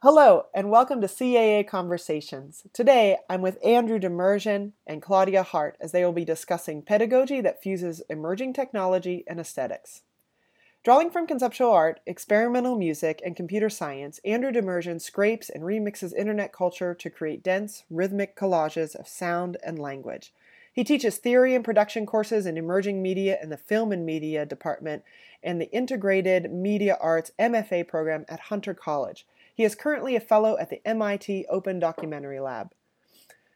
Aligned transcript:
Hello, 0.00 0.46
and 0.54 0.70
welcome 0.70 1.00
to 1.00 1.08
CAA 1.08 1.66
Conversations. 1.66 2.62
Today, 2.72 3.16
I'm 3.28 3.42
with 3.42 3.58
Andrew 3.64 3.98
Demirjian 3.98 4.70
and 4.86 5.02
Claudia 5.02 5.42
Hart 5.42 5.76
as 5.80 5.90
they 5.90 6.04
will 6.04 6.12
be 6.12 6.24
discussing 6.24 6.82
pedagogy 6.82 7.40
that 7.40 7.60
fuses 7.60 8.00
emerging 8.08 8.52
technology 8.52 9.24
and 9.26 9.40
aesthetics. 9.40 10.02
Drawing 10.84 11.10
from 11.10 11.26
conceptual 11.26 11.72
art, 11.72 11.98
experimental 12.06 12.78
music, 12.78 13.20
and 13.24 13.34
computer 13.34 13.68
science, 13.68 14.20
Andrew 14.24 14.52
Demirjian 14.52 15.00
scrapes 15.00 15.50
and 15.50 15.64
remixes 15.64 16.14
internet 16.14 16.52
culture 16.52 16.94
to 16.94 17.10
create 17.10 17.42
dense, 17.42 17.82
rhythmic 17.90 18.36
collages 18.36 18.94
of 18.94 19.08
sound 19.08 19.56
and 19.66 19.80
language. 19.80 20.32
He 20.72 20.84
teaches 20.84 21.16
theory 21.16 21.56
and 21.56 21.64
production 21.64 22.06
courses 22.06 22.46
in 22.46 22.56
emerging 22.56 23.02
media 23.02 23.36
in 23.42 23.48
the 23.48 23.56
Film 23.56 23.90
and 23.90 24.06
Media 24.06 24.46
Department 24.46 25.02
and 25.42 25.60
the 25.60 25.72
Integrated 25.72 26.52
Media 26.52 26.96
Arts 27.00 27.32
MFA 27.36 27.88
program 27.88 28.24
at 28.28 28.38
Hunter 28.38 28.74
College. 28.74 29.26
He 29.58 29.64
is 29.64 29.74
currently 29.74 30.14
a 30.14 30.20
fellow 30.20 30.56
at 30.56 30.70
the 30.70 30.80
MIT 30.86 31.44
Open 31.50 31.80
Documentary 31.80 32.38
Lab. 32.38 32.70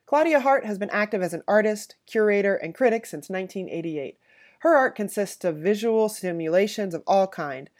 Claudia 0.04 0.40
Hart 0.40 0.66
has 0.66 0.76
been 0.76 0.90
active 0.90 1.22
as 1.22 1.32
an 1.32 1.44
artist, 1.46 1.94
curator, 2.06 2.56
and 2.56 2.74
critic 2.74 3.06
since 3.06 3.30
1988. 3.30 4.18
Her 4.62 4.74
art 4.74 4.96
consists 4.96 5.44
of 5.44 5.58
visual 5.58 6.08
simulations 6.08 6.92
of 6.92 7.04
all 7.06 7.28
kind, 7.28 7.70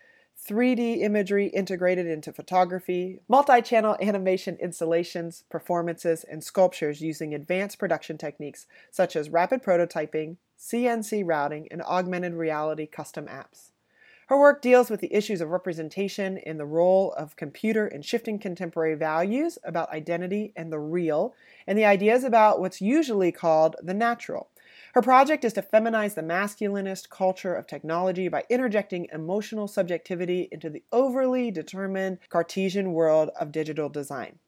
3D 0.41 1.01
imagery 1.01 1.49
integrated 1.49 2.07
into 2.07 2.33
photography, 2.33 3.19
multi-channel 3.27 3.97
animation 4.01 4.57
installations, 4.61 5.43
performances, 5.51 6.23
and 6.23 6.45
sculptures 6.45 7.01
using 7.01 7.35
advanced 7.35 7.81
production 7.81 8.19
techniques 8.19 8.69
such 8.93 9.17
as 9.17 9.31
rapid 9.31 9.65
prototyping, 9.65 10.37
CNC 10.57 11.25
routing, 11.27 11.67
and 11.73 11.83
augmented 11.83 12.35
reality 12.35 12.87
custom 12.87 13.27
apps. 13.27 13.72
Her 14.33 14.39
work 14.39 14.63
deals 14.63 14.89
with 14.89 15.01
the 15.01 15.13
issues 15.13 15.43
of 15.43 15.51
representation 15.51 16.39
and 16.39 16.59
the 16.59 16.65
role 16.65 17.13
of 17.19 17.37
computer 17.37 17.87
in 17.87 18.01
shifting 18.01 18.39
contemporary 18.39 18.95
values 18.95 19.59
about 19.63 19.93
identity 19.93 20.55
and 20.57 20.73
the 20.73 20.79
real, 20.79 21.35
and 21.67 21.77
the 21.77 21.85
ideas 21.85 22.25
about 22.25 22.59
what's 22.59 22.81
usually 22.81 23.31
called 23.31 23.77
the 23.83 23.93
natural. 23.93 24.49
Her 24.95 25.03
project 25.03 25.45
is 25.45 25.53
to 25.53 25.61
feminize 25.61 26.15
the 26.15 26.23
masculinist 26.23 27.11
culture 27.11 27.55
of 27.55 27.67
technology 27.67 28.29
by 28.29 28.45
interjecting 28.49 29.07
emotional 29.13 29.69
subjectivity 29.69 30.49
into 30.51 30.71
the 30.71 30.83
overly 30.93 31.51
determined 31.51 32.17
Cartesian 32.31 32.95
world 32.95 33.29
of 33.39 33.53
digital 33.53 33.91
design. 33.91 34.39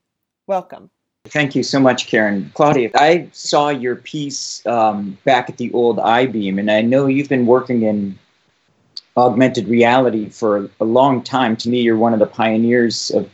Welcome. 0.47 0.89
Thank 1.27 1.55
you 1.55 1.62
so 1.62 1.78
much, 1.78 2.06
Karen. 2.06 2.51
Claudia, 2.55 2.91
I 2.95 3.28
saw 3.33 3.69
your 3.69 3.97
piece 3.97 4.64
um, 4.67 5.19
back 5.25 5.51
at 5.51 5.58
the 5.58 5.70
old 5.75 5.98
Eyebeam, 5.98 6.58
and 6.58 6.70
I 6.70 6.80
know 6.80 7.06
you've 7.06 7.28
been 7.28 7.45
working 7.45 7.83
in 7.83 8.19
augmented 9.17 9.69
reality 9.69 10.29
for 10.29 10.69
a 10.81 10.84
long 10.84 11.23
time. 11.23 11.57
To 11.59 11.69
me, 11.69 11.81
you're 11.81 11.97
one 11.97 12.12
of 12.12 12.19
the 12.19 12.27
pioneers 12.27 13.11
of 13.11 13.31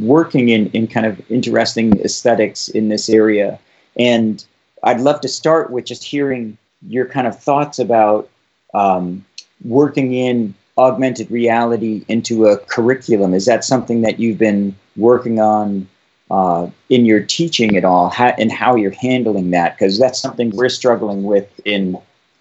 working 0.00 0.50
in, 0.50 0.70
in 0.70 0.86
kind 0.86 1.06
of 1.06 1.20
interesting 1.30 2.00
aesthetics 2.00 2.68
in 2.68 2.88
this 2.88 3.08
area. 3.08 3.58
And 3.96 4.44
I'd 4.82 5.00
love 5.00 5.20
to 5.22 5.28
start 5.28 5.70
with 5.70 5.84
just 5.84 6.04
hearing 6.04 6.56
your 6.88 7.06
kind 7.06 7.26
of 7.26 7.38
thoughts 7.38 7.78
about 7.78 8.28
um, 8.74 9.24
working 9.64 10.14
in 10.14 10.54
augmented 10.78 11.30
reality 11.30 12.04
into 12.08 12.46
a 12.46 12.58
curriculum. 12.58 13.34
Is 13.34 13.46
that 13.46 13.64
something 13.64 14.02
that 14.02 14.20
you've 14.20 14.38
been 14.38 14.76
working 14.96 15.40
on 15.40 15.88
uh, 16.30 16.68
in 16.90 17.04
your 17.04 17.20
teaching 17.20 17.76
at 17.76 17.84
all, 17.84 18.10
how, 18.10 18.28
and 18.38 18.52
how 18.52 18.76
you're 18.76 18.90
handling 18.92 19.50
that? 19.50 19.76
Because 19.76 19.98
that's 19.98 20.20
something 20.20 20.50
we're 20.50 20.68
struggling 20.68 21.24
with 21.24 21.48
in 21.64 21.98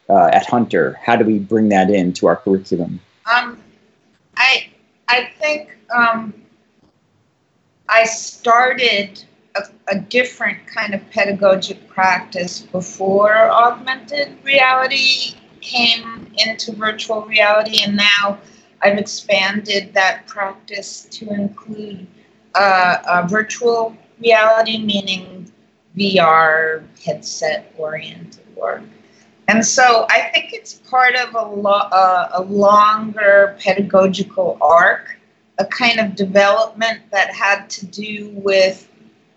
uh, 0.09 0.27
at 0.27 0.45
Hunter? 0.45 0.99
How 1.03 1.15
do 1.15 1.25
we 1.25 1.39
bring 1.39 1.69
that 1.69 1.89
into 1.89 2.27
our 2.27 2.35
curriculum? 2.35 2.99
Um, 3.31 3.61
I 4.37 4.67
I 5.07 5.29
think 5.39 5.77
um, 5.95 6.33
I 7.89 8.05
started 8.05 9.23
a, 9.55 9.63
a, 9.87 9.99
different 9.99 10.65
kind 10.67 10.93
of 10.93 11.01
pedagogic 11.11 11.87
practice 11.87 12.61
before 12.61 13.35
augmented 13.49 14.37
reality 14.43 15.35
came 15.61 16.31
into 16.37 16.73
virtual 16.73 17.21
reality, 17.25 17.83
and 17.83 17.95
now 17.95 18.39
I've 18.81 18.97
expanded 18.97 19.93
that 19.93 20.27
practice 20.27 21.07
to 21.11 21.29
include 21.29 22.05
uh, 22.55 23.25
virtual 23.29 23.95
reality, 24.19 24.77
meaning 24.83 25.51
VR 25.97 26.83
headset 27.03 27.73
oriented 27.77 28.43
work. 28.55 28.83
And 29.47 29.65
so 29.65 30.07
I 30.09 30.31
think 30.33 30.53
it's 30.53 30.73
part 30.73 31.15
of 31.15 31.35
a, 31.35 31.45
lo- 31.45 31.89
uh, 31.91 32.29
a 32.33 32.41
longer 32.41 33.55
pedagogical 33.59 34.57
arc, 34.59 35.17
a 35.59 35.65
kind 35.65 35.99
of 35.99 36.15
development 36.15 37.01
that 37.11 37.33
had 37.33 37.69
to 37.71 37.85
do 37.85 38.31
with 38.35 38.89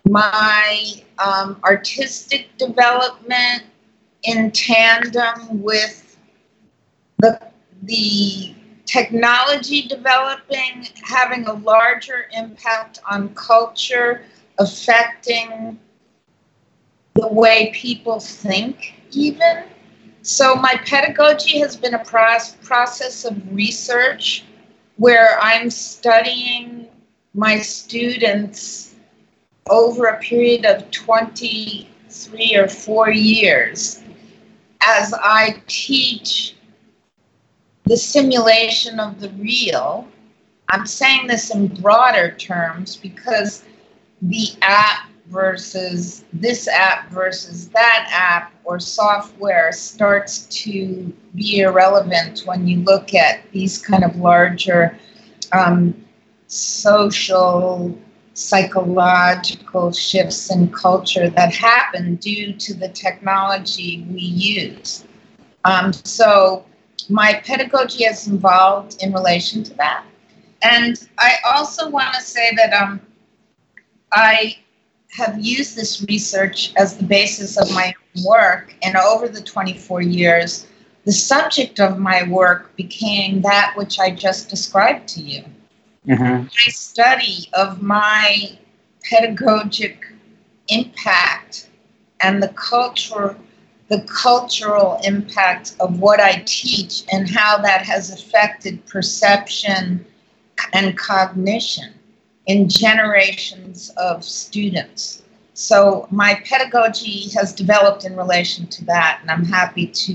my 0.09 0.83
um, 1.19 1.59
artistic 1.63 2.49
development 2.57 3.63
in 4.23 4.51
tandem 4.51 5.61
with 5.61 6.17
the, 7.19 7.39
the 7.83 8.55
technology 8.85 9.83
developing, 9.83 10.87
having 11.03 11.45
a 11.45 11.53
larger 11.53 12.27
impact 12.35 12.99
on 13.09 13.29
culture, 13.35 14.23
affecting 14.57 15.79
the 17.13 17.27
way 17.27 17.71
people 17.73 18.19
think, 18.19 18.95
even. 19.11 19.63
So, 20.21 20.55
my 20.55 20.79
pedagogy 20.85 21.59
has 21.59 21.75
been 21.77 21.93
a 21.93 22.03
process 22.03 23.25
of 23.25 23.55
research 23.55 24.43
where 24.97 25.39
I'm 25.39 25.69
studying 25.69 26.87
my 27.33 27.59
students 27.59 28.95
over 29.69 30.07
a 30.07 30.19
period 30.19 30.65
of 30.65 30.91
23 30.91 32.55
or 32.55 32.67
4 32.67 33.11
years 33.11 34.03
as 34.81 35.13
I 35.13 35.61
teach 35.67 36.55
the 37.85 37.95
simulation 37.97 38.99
of 38.99 39.21
the 39.21 39.29
real. 39.31 40.07
I'm 40.69 40.85
saying 40.85 41.27
this 41.27 41.53
in 41.53 41.67
broader 41.67 42.31
terms 42.31 42.95
because 42.95 43.63
the 44.21 44.49
app 44.61 45.09
versus 45.29 46.25
this 46.33 46.67
app 46.67 47.09
versus 47.11 47.69
that 47.69 48.09
app 48.11 48.53
or 48.63 48.79
software 48.79 49.71
starts 49.71 50.45
to 50.45 51.13
be 51.35 51.59
irrelevant 51.59 52.41
when 52.45 52.67
you 52.67 52.79
look 52.79 53.13
at 53.13 53.39
these 53.51 53.77
kind 53.77 54.03
of 54.03 54.15
larger 54.15 54.97
um, 55.53 55.93
social 56.47 57.97
psychological 58.33 59.91
shifts 59.91 60.49
in 60.51 60.71
culture 60.71 61.29
that 61.29 61.53
happen 61.53 62.15
due 62.15 62.53
to 62.53 62.73
the 62.73 62.89
technology 62.89 64.05
we 64.09 64.21
use. 64.21 65.05
Um, 65.65 65.91
so 65.91 66.65
my 67.09 67.41
pedagogy 67.45 68.05
is 68.05 68.27
involved 68.27 69.01
in 69.01 69.13
relation 69.13 69.63
to 69.63 69.73
that. 69.75 70.05
And 70.61 71.07
i 71.17 71.35
also 71.45 71.89
want 71.89 72.13
to 72.15 72.21
say 72.21 72.53
that 72.55 72.73
um, 72.73 72.99
i 74.11 74.57
have 75.11 75.39
used 75.39 75.75
this 75.75 76.03
research 76.07 76.73
as 76.77 76.97
the 76.97 77.03
basis 77.03 77.57
of 77.57 77.71
my 77.71 77.93
work, 78.23 78.73
and 78.83 78.95
over 78.95 79.27
the 79.27 79.41
24 79.41 80.01
years, 80.01 80.67
the 81.05 81.11
subject 81.11 81.79
of 81.79 81.97
my 81.97 82.23
work 82.29 82.75
became 82.75 83.41
that 83.41 83.73
which 83.75 83.99
I 83.99 84.11
just 84.11 84.49
described 84.49 85.07
to 85.09 85.21
you. 85.21 85.43
Mm-hmm. 86.07 86.43
My 86.43 86.71
study 86.71 87.49
of 87.53 87.81
my 87.81 88.57
pedagogic 89.09 90.05
impact 90.67 91.69
and 92.21 92.43
the 92.43 92.49
culture 92.49 93.35
the 93.89 94.01
cultural 94.01 94.99
impact 95.03 95.75
of 95.79 95.99
what 95.99 96.19
I 96.19 96.43
teach 96.45 97.03
and 97.11 97.27
how 97.27 97.57
that 97.57 97.83
has 97.85 98.11
affected 98.11 98.85
perception 98.85 100.05
and 100.73 100.95
cognition 100.95 101.93
in 102.49 102.67
generations 102.67 103.91
of 103.97 104.23
students. 104.23 105.21
So 105.53 106.07
my 106.09 106.41
pedagogy 106.45 107.29
has 107.35 107.53
developed 107.53 108.05
in 108.05 108.15
relation 108.15 108.65
to 108.67 108.85
that, 108.85 109.19
and 109.21 109.29
I'm 109.29 109.45
happy 109.45 109.85
to, 109.85 110.13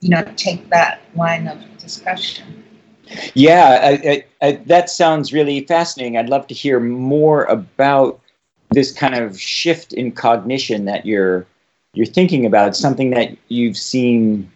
you 0.00 0.08
know, 0.08 0.24
take 0.34 0.68
that 0.70 1.00
line 1.14 1.46
of 1.46 1.58
discussion. 1.78 2.64
Yeah, 3.34 3.78
I, 4.04 4.24
I, 4.42 4.52
that 4.66 4.90
sounds 4.90 5.32
really 5.32 5.64
fascinating. 5.64 6.16
I'd 6.16 6.28
love 6.28 6.48
to 6.48 6.54
hear 6.54 6.80
more 6.80 7.44
about 7.44 8.20
this 8.70 8.90
kind 8.90 9.14
of 9.14 9.40
shift 9.40 9.92
in 9.92 10.10
cognition 10.12 10.86
that 10.86 11.06
you're 11.06 11.46
you're 11.94 12.04
thinking 12.04 12.46
about. 12.46 12.74
Something 12.74 13.10
that 13.10 13.36
you've 13.46 13.76
seen 13.76 14.50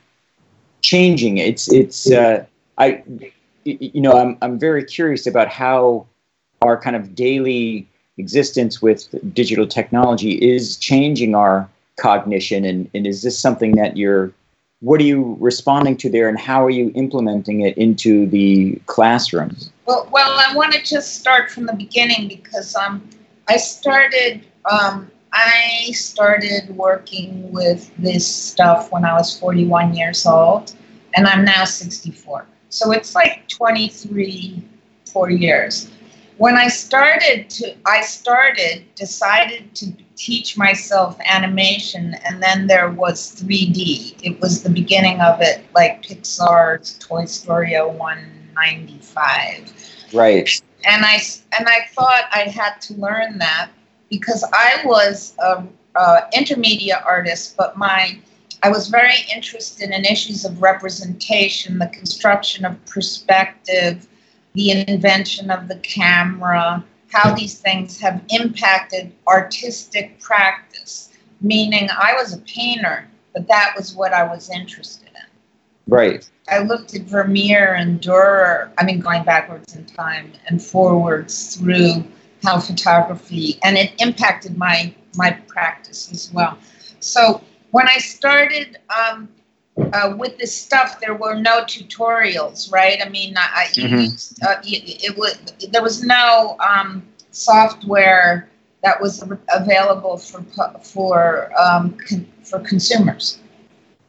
changing. 0.83 1.39
It's 1.39 1.73
it's 1.73 2.11
uh, 2.11 2.45
I 2.77 3.05
you 3.65 4.01
know 4.01 4.15
I'm 4.15 4.37
I'm 4.43 4.59
very 4.59 4.85
curious 4.85 5.29
about 5.29 5.49
how 5.49 6.07
our 6.63 6.81
kind 6.81 6.97
of 6.97 7.15
daily 7.15 7.89
existence 8.19 8.83
with 8.83 9.09
digital 9.35 9.67
technology 9.67 10.33
is 10.33 10.77
changing 10.77 11.35
our 11.35 11.69
cognition 11.99 12.65
and, 12.65 12.91
and 12.95 13.07
is 13.07 13.23
this 13.23 13.39
something 13.39 13.77
that 13.77 13.97
you're 13.97 14.33
what 14.83 15.01
are 15.01 15.05
you 15.05 15.37
responding 15.39 15.97
to 15.99 16.11
there, 16.11 16.29
and 16.29 16.37
how 16.37 16.65
are 16.65 16.71
you 16.71 16.91
implementing 16.97 17.61
it 17.61 17.79
into 17.79 18.27
the 18.27 18.75
classrooms? 18.87 19.71
Well, 19.87 20.09
well, 20.11 20.33
I 20.33 20.57
want 20.57 20.73
to 20.73 20.83
just 20.83 21.21
start 21.21 21.53
from 21.53 21.67
the 21.67 21.73
beginning 21.73 22.27
because 22.27 22.75
um, 22.75 23.09
I 23.49 23.59
started 23.59 24.45
um, 24.71 25.09
I 25.33 25.93
started 25.93 26.77
working 26.77 27.51
with 27.53 27.93
this 27.97 28.27
stuff 28.27 28.91
when 28.91 29.05
I 29.05 29.13
was 29.15 29.39
41 29.39 29.95
years 29.95 30.27
old, 30.27 30.75
and 31.15 31.29
I'm 31.29 31.45
now 31.45 31.65
64. 31.65 32.45
So 32.69 32.91
it's 32.91 33.15
like 33.15 33.49
23, 33.49 34.65
four 35.13 35.31
years. 35.31 35.91
When 36.43 36.57
I 36.57 36.67
started 36.67 37.49
to, 37.51 37.77
I 37.87 38.01
started, 38.01 38.85
decided 38.97 39.77
to 39.77 39.93
teach 40.17 40.59
myself 40.59 41.17
animation, 41.25 42.15
and 42.25 42.43
then 42.43 42.67
there 42.67 42.91
was 42.91 43.41
3D. 43.41 44.17
It 44.25 44.41
was 44.41 44.65
the 44.65 44.71
beginning 44.71 45.21
of 45.21 45.41
it, 45.41 45.65
like 45.73 46.03
Pixar's 46.03 46.99
Toy 46.99 47.27
Story 47.27 47.75
195. 47.75 49.73
Right. 50.13 50.51
And 50.85 51.05
I, 51.05 51.21
and 51.57 51.69
I 51.69 51.87
thought 51.95 52.25
I 52.33 52.49
had 52.49 52.81
to 52.89 52.95
learn 52.95 53.39
that 53.39 53.71
because 54.11 54.45
I 54.53 54.83
was 54.85 55.37
a, 55.39 55.63
a 55.95 56.29
intermediate 56.37 57.05
artist, 57.07 57.57
but 57.57 57.79
my 57.79 58.19
I 58.65 58.69
was 58.69 58.89
very 58.89 59.15
interested 59.33 59.91
in 59.91 60.05
issues 60.05 60.45
of 60.45 60.61
representation, 60.61 61.79
the 61.79 61.87
construction 61.87 62.65
of 62.65 62.85
perspective, 62.87 64.09
the 64.55 64.85
invention 64.87 65.51
of 65.51 65.69
the 65.69 65.77
camera, 65.77 66.85
how 67.11 67.35
these 67.35 67.59
things 67.59 68.01
have 68.01 68.23
impacted 68.31 69.13
artistic 69.27 70.19
practice. 70.21 71.11
Meaning, 71.41 71.89
I 71.91 72.15
was 72.15 72.33
a 72.33 72.39
painter, 72.39 73.09
but 73.35 73.49
that 73.49 73.75
was 73.77 73.95
what 73.95 74.13
I 74.13 74.25
was 74.25 74.51
interested 74.51 75.09
in. 75.09 75.93
Right. 75.93 76.29
I 76.49 76.61
looked 76.61 76.95
at 76.95 77.03
Vermeer 77.03 77.75
and 77.75 78.01
Dürer, 78.01 78.71
I 78.79 78.85
mean, 78.85 79.01
going 79.01 79.25
backwards 79.25 79.75
in 79.75 79.85
time 79.87 80.33
and 80.47 80.63
forwards 80.63 81.57
through 81.57 82.05
how 82.43 82.59
photography, 82.59 83.59
and 83.63 83.77
it 83.77 83.93
impacted 84.01 84.57
my 84.57 84.95
my 85.17 85.31
practice 85.47 86.11
as 86.11 86.33
well. 86.33 86.59
So 87.01 87.43
when 87.71 87.89
I 87.89 87.99
started 87.99 88.79
um, 88.97 89.29
uh, 89.93 90.15
with 90.17 90.39
this 90.39 90.57
stuff, 90.57 91.01
there 91.01 91.15
were 91.15 91.35
no 91.35 91.63
tutorials, 91.65 92.73
right? 92.73 92.99
I 93.05 93.09
mean, 93.09 93.35
I, 93.37 93.67
mm-hmm. 93.73 94.47
uh, 94.47 94.57
it, 94.65 95.05
it, 95.05 95.19
was 95.19 95.39
there 95.71 95.83
was 95.83 96.03
no 96.03 96.57
um, 96.61 97.03
software 97.31 98.49
that 98.83 99.01
was 99.01 99.23
available 99.55 100.17
for 100.17 100.43
for 100.83 101.53
um, 101.61 101.97
con- 102.09 102.27
for 102.43 102.61
consumers. 102.61 103.39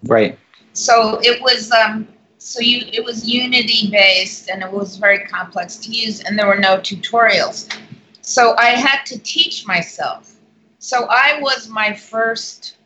Right. 0.04 0.38
So 0.74 1.20
it 1.22 1.42
was 1.42 1.72
um, 1.72 2.08
so 2.38 2.60
you 2.60 2.86
it 2.92 3.04
was 3.04 3.28
Unity 3.28 3.90
based, 3.90 4.50
and 4.50 4.64
it 4.64 4.72
was 4.72 4.98
very 4.98 5.20
complex 5.20 5.78
to 5.78 5.92
use, 5.92 6.22
and 6.22 6.38
there 6.38 6.48
were 6.48 6.60
no 6.60 6.78
tutorials. 6.78 7.74
So 8.22 8.56
I 8.58 8.68
had 8.68 9.06
to 9.08 9.20
teach 9.20 9.66
myself. 9.68 10.36
So 10.80 11.08
I 11.10 11.40
was 11.42 11.70
my 11.70 11.94
first 11.94 12.78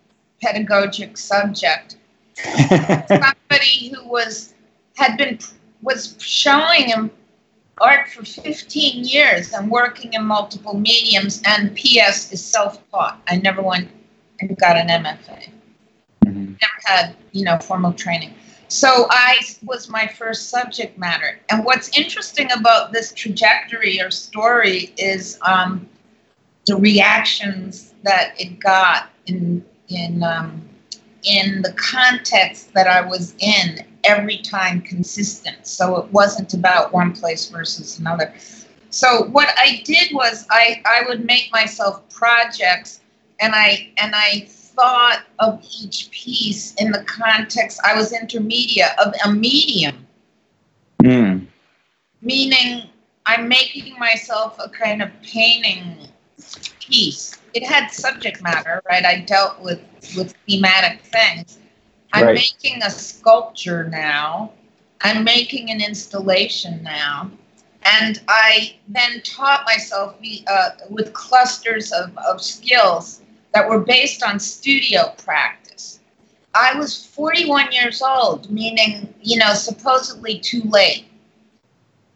pedagogic 0.42 1.18
subject. 1.18 1.97
Somebody 3.08 3.94
who 3.94 4.08
was 4.08 4.54
had 4.96 5.18
been 5.18 5.40
was 5.82 6.16
showing 6.20 6.88
him 6.88 7.12
art 7.80 8.08
for 8.10 8.26
15 8.26 9.06
years 9.06 9.54
and 9.54 9.70
working 9.70 10.14
in 10.14 10.24
multiple 10.24 10.80
mediums 10.80 11.44
and 11.46 11.76
ps 11.76 12.32
is 12.32 12.44
self-taught 12.44 13.22
i 13.28 13.36
never 13.36 13.62
went 13.62 13.88
and 14.40 14.58
got 14.58 14.76
an 14.76 14.88
mfa 14.88 15.50
mm-hmm. 16.26 16.46
never 16.46 16.82
had 16.86 17.16
you 17.34 17.46
know 17.46 17.56
formal 17.60 17.94
training 17.94 18.34
so 18.70 19.08
I 19.10 19.38
was 19.64 19.90
my 19.90 20.08
first 20.08 20.50
subject 20.50 20.98
matter. 20.98 21.40
And 21.50 21.64
what's 21.64 21.98
interesting 21.98 22.52
about 22.52 22.92
this 22.92 23.14
trajectory 23.14 24.02
or 24.02 24.12
story 24.12 24.94
is 24.98 25.40
um, 25.42 25.88
the 26.66 26.76
reactions 26.76 27.94
that 28.04 28.34
it 28.40 28.60
got 28.60 29.10
in 29.26 29.64
in 29.88 30.22
um, 30.22 30.67
in 31.28 31.62
the 31.62 31.74
context 31.74 32.74
that 32.74 32.88
I 32.88 33.02
was 33.02 33.36
in 33.40 33.86
every 34.04 34.38
time 34.38 34.82
consistent. 34.82 35.68
So 35.68 35.98
it 35.98 36.12
wasn't 36.12 36.54
about 36.54 36.94
one 36.94 37.14
place 37.14 37.50
versus 37.50 38.00
another. 38.00 38.34
So 38.90 39.26
what 39.26 39.50
I 39.58 39.82
did 39.84 40.14
was 40.14 40.48
I, 40.50 40.82
I 40.86 41.04
would 41.08 41.26
make 41.26 41.52
myself 41.52 42.08
projects 42.10 43.02
and 43.40 43.54
I 43.54 43.92
and 43.98 44.14
I 44.16 44.48
thought 44.78 45.24
of 45.40 45.64
each 45.64 46.10
piece 46.12 46.74
in 46.76 46.92
the 46.92 47.04
context, 47.04 47.80
I 47.84 47.96
was 47.96 48.14
intermediate 48.14 48.92
of 49.04 49.14
a 49.26 49.32
medium. 49.32 50.08
Mm. 51.04 51.48
Meaning, 52.22 52.90
I'm 53.26 53.48
making 53.48 53.98
myself 54.00 54.58
a 54.64 54.70
kind 54.70 55.02
of 55.02 55.10
painting 55.22 56.08
piece. 56.88 57.38
It 57.54 57.64
had 57.64 57.92
subject 57.92 58.42
matter, 58.42 58.82
right? 58.90 59.06
I 59.06 59.22
dealt 59.22 59.62
with, 59.62 59.80
with 60.16 60.34
thematic 60.48 61.02
things. 61.02 61.58
I'm 62.14 62.26
right. 62.26 62.36
making 62.36 62.82
a 62.84 62.90
sculpture 62.90 63.86
now. 63.86 64.54
I'm 65.02 65.24
making 65.24 65.70
an 65.70 65.82
installation 65.82 66.82
now. 66.84 67.32
And 67.84 68.22
I 68.28 68.76
then 68.88 69.22
taught 69.22 69.64
myself 69.66 70.16
uh, 70.48 70.70
with 70.90 71.14
clusters 71.14 71.92
of, 71.92 72.18
of 72.18 72.42
skills 72.42 73.22
that 73.54 73.68
were 73.68 73.80
based 73.80 74.24
on 74.24 74.40
studio 74.40 75.14
practice. 75.24 76.00
I 76.54 76.78
was 76.78 77.06
41 77.06 77.72
years 77.72 78.02
old, 78.02 78.50
meaning, 78.52 79.14
you 79.22 79.38
know, 79.38 79.54
supposedly 79.54 80.40
too 80.40 80.64
late 80.64 81.06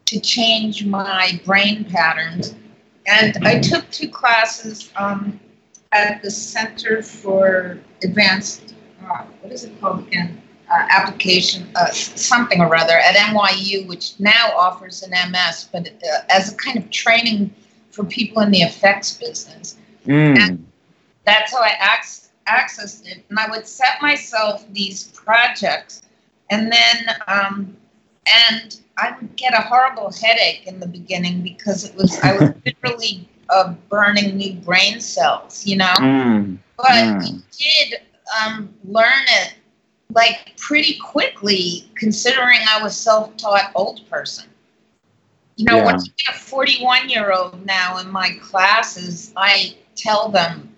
to 0.05 0.19
change 0.19 0.85
my 0.85 1.39
brain 1.45 1.85
patterns. 1.85 2.55
And 3.07 3.37
I 3.47 3.59
took 3.59 3.89
two 3.89 4.09
classes 4.09 4.91
um, 4.95 5.39
at 5.91 6.21
the 6.21 6.31
Center 6.31 7.01
for 7.01 7.79
Advanced, 8.03 8.75
uh, 9.03 9.23
what 9.41 9.51
is 9.51 9.63
it 9.63 9.79
called 9.81 10.07
again? 10.07 10.41
Uh, 10.69 10.87
application, 10.89 11.69
uh, 11.75 11.87
something 11.87 12.61
or 12.61 12.73
other 12.75 12.97
at 12.97 13.15
NYU, 13.15 13.85
which 13.87 14.17
now 14.19 14.53
offers 14.55 15.03
an 15.03 15.11
MS, 15.31 15.67
but 15.69 15.89
uh, 15.89 16.21
as 16.29 16.53
a 16.53 16.55
kind 16.55 16.77
of 16.77 16.89
training 16.91 17.53
for 17.89 18.05
people 18.05 18.41
in 18.41 18.51
the 18.51 18.61
effects 18.61 19.17
business. 19.17 19.77
Mm. 20.05 20.39
And 20.39 20.71
that's 21.25 21.51
how 21.51 21.61
I 21.61 21.97
ac- 21.99 22.29
accessed 22.47 23.05
it. 23.05 23.25
And 23.29 23.37
I 23.37 23.49
would 23.49 23.67
set 23.67 24.01
myself 24.01 24.65
these 24.71 25.09
projects, 25.09 26.03
and 26.49 26.71
then 26.71 27.15
um, 27.27 27.75
and 28.27 28.79
I 28.97 29.15
would 29.19 29.35
get 29.35 29.53
a 29.53 29.61
horrible 29.61 30.11
headache 30.11 30.67
in 30.67 30.79
the 30.79 30.87
beginning 30.87 31.41
because 31.41 31.83
it 31.83 31.95
was 31.95 32.19
I 32.19 32.33
was 32.37 32.53
literally 32.65 33.27
uh, 33.49 33.73
burning 33.89 34.37
new 34.37 34.53
brain 34.53 34.99
cells, 34.99 35.65
you 35.65 35.77
know. 35.77 35.93
Mm. 35.97 36.57
But 36.77 36.85
mm. 36.87 37.21
I 37.21 37.41
did 37.57 38.01
um, 38.39 38.73
learn 38.83 39.23
it 39.27 39.55
like 40.13 40.57
pretty 40.57 40.97
quickly, 40.97 41.89
considering 41.95 42.59
I 42.69 42.81
was 42.83 42.95
self-taught 42.95 43.71
old 43.75 44.07
person. 44.09 44.45
You 45.55 45.65
know, 45.65 45.77
yeah. 45.77 45.85
when 45.85 45.95
I 45.95 45.99
get 45.99 46.35
a 46.35 46.39
41 46.39 47.09
year 47.09 47.31
old 47.31 47.65
now 47.65 47.97
in 47.99 48.09
my 48.09 48.31
classes, 48.41 49.31
I 49.35 49.75
tell 49.95 50.29
them 50.29 50.73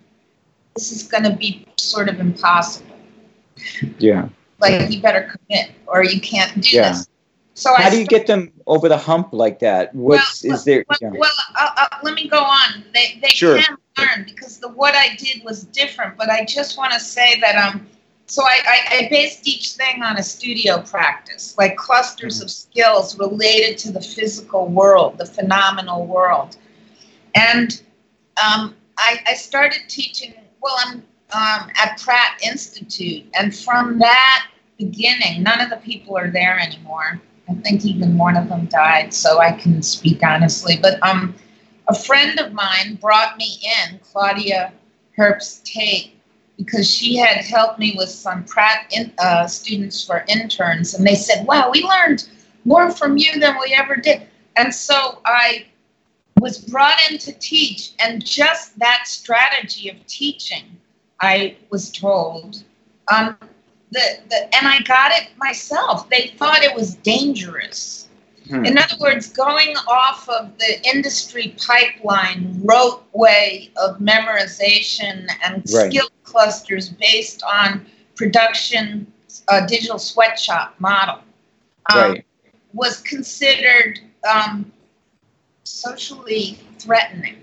this 0.76 0.92
is 0.92 1.04
going 1.04 1.24
to 1.24 1.36
be 1.36 1.68
sort 1.78 2.10
of 2.10 2.20
impossible. 2.20 2.96
Yeah. 4.00 4.30
Like 4.60 4.92
you 4.92 5.02
better 5.02 5.32
commit, 5.36 5.72
or 5.88 6.04
you 6.04 6.22
can't 6.22 6.62
do 6.62 6.78
yeah. 6.78 6.90
this. 6.90 7.08
So 7.56 7.74
how 7.76 7.84
I 7.84 7.90
do 7.90 8.00
you 8.00 8.06
get 8.06 8.26
them 8.26 8.52
over 8.66 8.90
the 8.90 8.98
hump 8.98 9.30
like 9.32 9.60
that? 9.60 9.94
What's 9.94 10.44
well, 10.44 10.56
is 10.56 10.64
there? 10.64 10.84
Well, 10.90 10.98
yeah. 11.02 11.12
well 11.12 11.32
uh, 11.60 11.70
uh, 11.78 11.98
let 12.02 12.16
me 12.16 12.28
go 12.28 12.40
on. 12.40 12.84
They 12.94 13.20
they 13.22 13.30
sure. 13.30 13.62
can 13.62 13.78
learn 13.98 14.26
because 14.26 14.60
the 14.60 14.70
what 14.70 14.96
I 14.96 15.16
did 15.16 15.44
was 15.44 15.66
different. 15.66 16.18
But 16.18 16.30
I 16.30 16.46
just 16.46 16.78
want 16.78 16.94
to 16.94 17.00
say 17.00 17.40
that 17.40 17.56
um. 17.56 17.88
So 18.26 18.42
I, 18.42 18.62
I, 18.66 18.96
I, 18.96 19.08
based 19.10 19.46
each 19.46 19.74
thing 19.74 20.02
on 20.02 20.16
a 20.16 20.24
studio 20.24 20.82
practice, 20.82 21.56
like 21.58 21.76
clusters 21.76 22.38
mm-hmm. 22.38 22.46
of 22.46 22.52
skills 22.52 23.20
related 23.20 23.78
to 23.80 23.92
the 23.92 24.00
physical 24.00 24.70
world, 24.70 25.18
the 25.18 25.26
phenomenal 25.26 26.08
world, 26.08 26.56
and 27.36 27.82
um, 28.38 28.76
I, 28.98 29.20
I 29.28 29.34
started 29.34 29.82
teaching 29.90 30.34
well, 30.64 30.76
I'm 30.86 31.04
um, 31.34 31.70
at 31.76 32.00
Pratt 32.00 32.40
Institute, 32.44 33.26
and 33.38 33.56
from 33.56 34.00
that 34.00 34.48
beginning, 34.78 35.44
none 35.44 35.60
of 35.60 35.70
the 35.70 35.78
people 35.78 36.18
are 36.18 36.32
there 36.32 36.58
anymore. 36.58 37.22
I 37.50 37.54
think 37.56 37.86
even 37.86 38.18
one 38.18 38.38
of 38.38 38.50
them 38.50 38.66
died, 38.68 39.14
so 39.14 39.40
I 39.40 39.52
can 39.52 39.82
speak 39.82 40.24
honestly. 40.24 40.78
But 40.82 41.02
um, 41.06 41.36
a 41.88 41.96
friend 41.96 42.40
of 42.40 42.54
mine 42.54 42.96
brought 42.96 43.38
me 43.38 43.60
in, 43.62 44.00
Claudia 44.00 44.74
Herbst 45.18 45.64
Tate, 45.64 46.16
because 46.58 46.90
she 46.90 47.18
had 47.18 47.44
helped 47.44 47.80
me 47.80 47.96
with 47.98 48.10
some 48.10 48.46
Pratt 48.46 48.92
in, 48.92 49.12
uh, 49.20 49.48
students 49.48 50.06
for 50.06 50.24
interns, 50.28 50.94
and 50.94 51.06
they 51.06 51.16
said, 51.16 51.46
"Wow, 51.46 51.70
we 51.72 51.84
learned 51.84 52.28
more 52.66 52.92
from 52.92 53.18
you 53.18 53.40
than 53.40 53.58
we 53.60 53.74
ever 53.74 53.96
did." 53.96 54.28
And 54.56 54.74
so 54.74 55.20
I 55.26 55.66
was 56.40 56.60
brought 56.60 57.00
in 57.10 57.18
to 57.20 57.34
teach, 57.34 57.94
and 58.00 58.24
just 58.26 58.78
that 58.80 59.08
strategy 59.08 59.90
of 59.90 60.06
teaching, 60.08 60.78
I 61.22 61.58
was 61.70 61.92
told, 61.92 62.64
um, 63.14 63.38
the, 63.94 64.20
the 64.30 64.56
and 64.56 64.68
I 64.68 64.80
got 64.82 65.12
it 65.12 65.30
myself. 65.38 66.10
They 66.10 66.34
thought 66.38 66.64
it 66.64 66.76
was 66.76 66.96
dangerous. 66.96 68.10
Hmm. 68.48 68.66
In 68.66 68.78
other 68.78 68.98
words, 69.00 69.32
going 69.32 69.76
off 69.88 70.28
of 70.28 70.58
the 70.58 70.82
industry 70.94 71.56
pipeline 71.66 72.60
rote 72.64 73.04
way 73.14 73.72
of 73.78 74.00
memorization 74.00 75.28
and 75.44 75.64
right. 75.74 75.92
skill 75.92 76.10
clusters 76.24 76.90
based 76.90 77.42
on 77.44 77.86
production 78.16 79.12
uh, 79.48 79.66
digital 79.66 79.98
sweatshop 79.98 80.76
model 80.80 81.20
um, 81.94 82.12
right. 82.12 82.26
was 82.74 83.02
considered 83.02 84.00
um, 84.30 84.72
socially 85.64 86.60
threatening. 86.80 87.38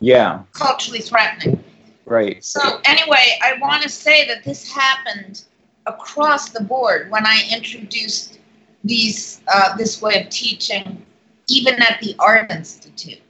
Yeah. 0.00 0.42
Culturally 0.52 1.00
threatening. 1.00 1.62
Right. 2.06 2.42
So 2.42 2.80
anyway, 2.84 3.38
I 3.42 3.58
want 3.60 3.82
to 3.82 3.88
say 3.88 4.26
that 4.28 4.44
this 4.44 4.72
happened 4.72 5.44
across 5.88 6.50
the 6.50 6.62
board 6.62 7.10
when 7.10 7.26
I 7.26 7.42
introduced 7.52 8.38
these 8.84 9.40
uh, 9.52 9.76
this 9.76 10.00
way 10.00 10.22
of 10.22 10.28
teaching, 10.28 11.04
even 11.48 11.74
at 11.74 12.00
the 12.00 12.14
Art 12.18 12.50
Institute, 12.50 13.20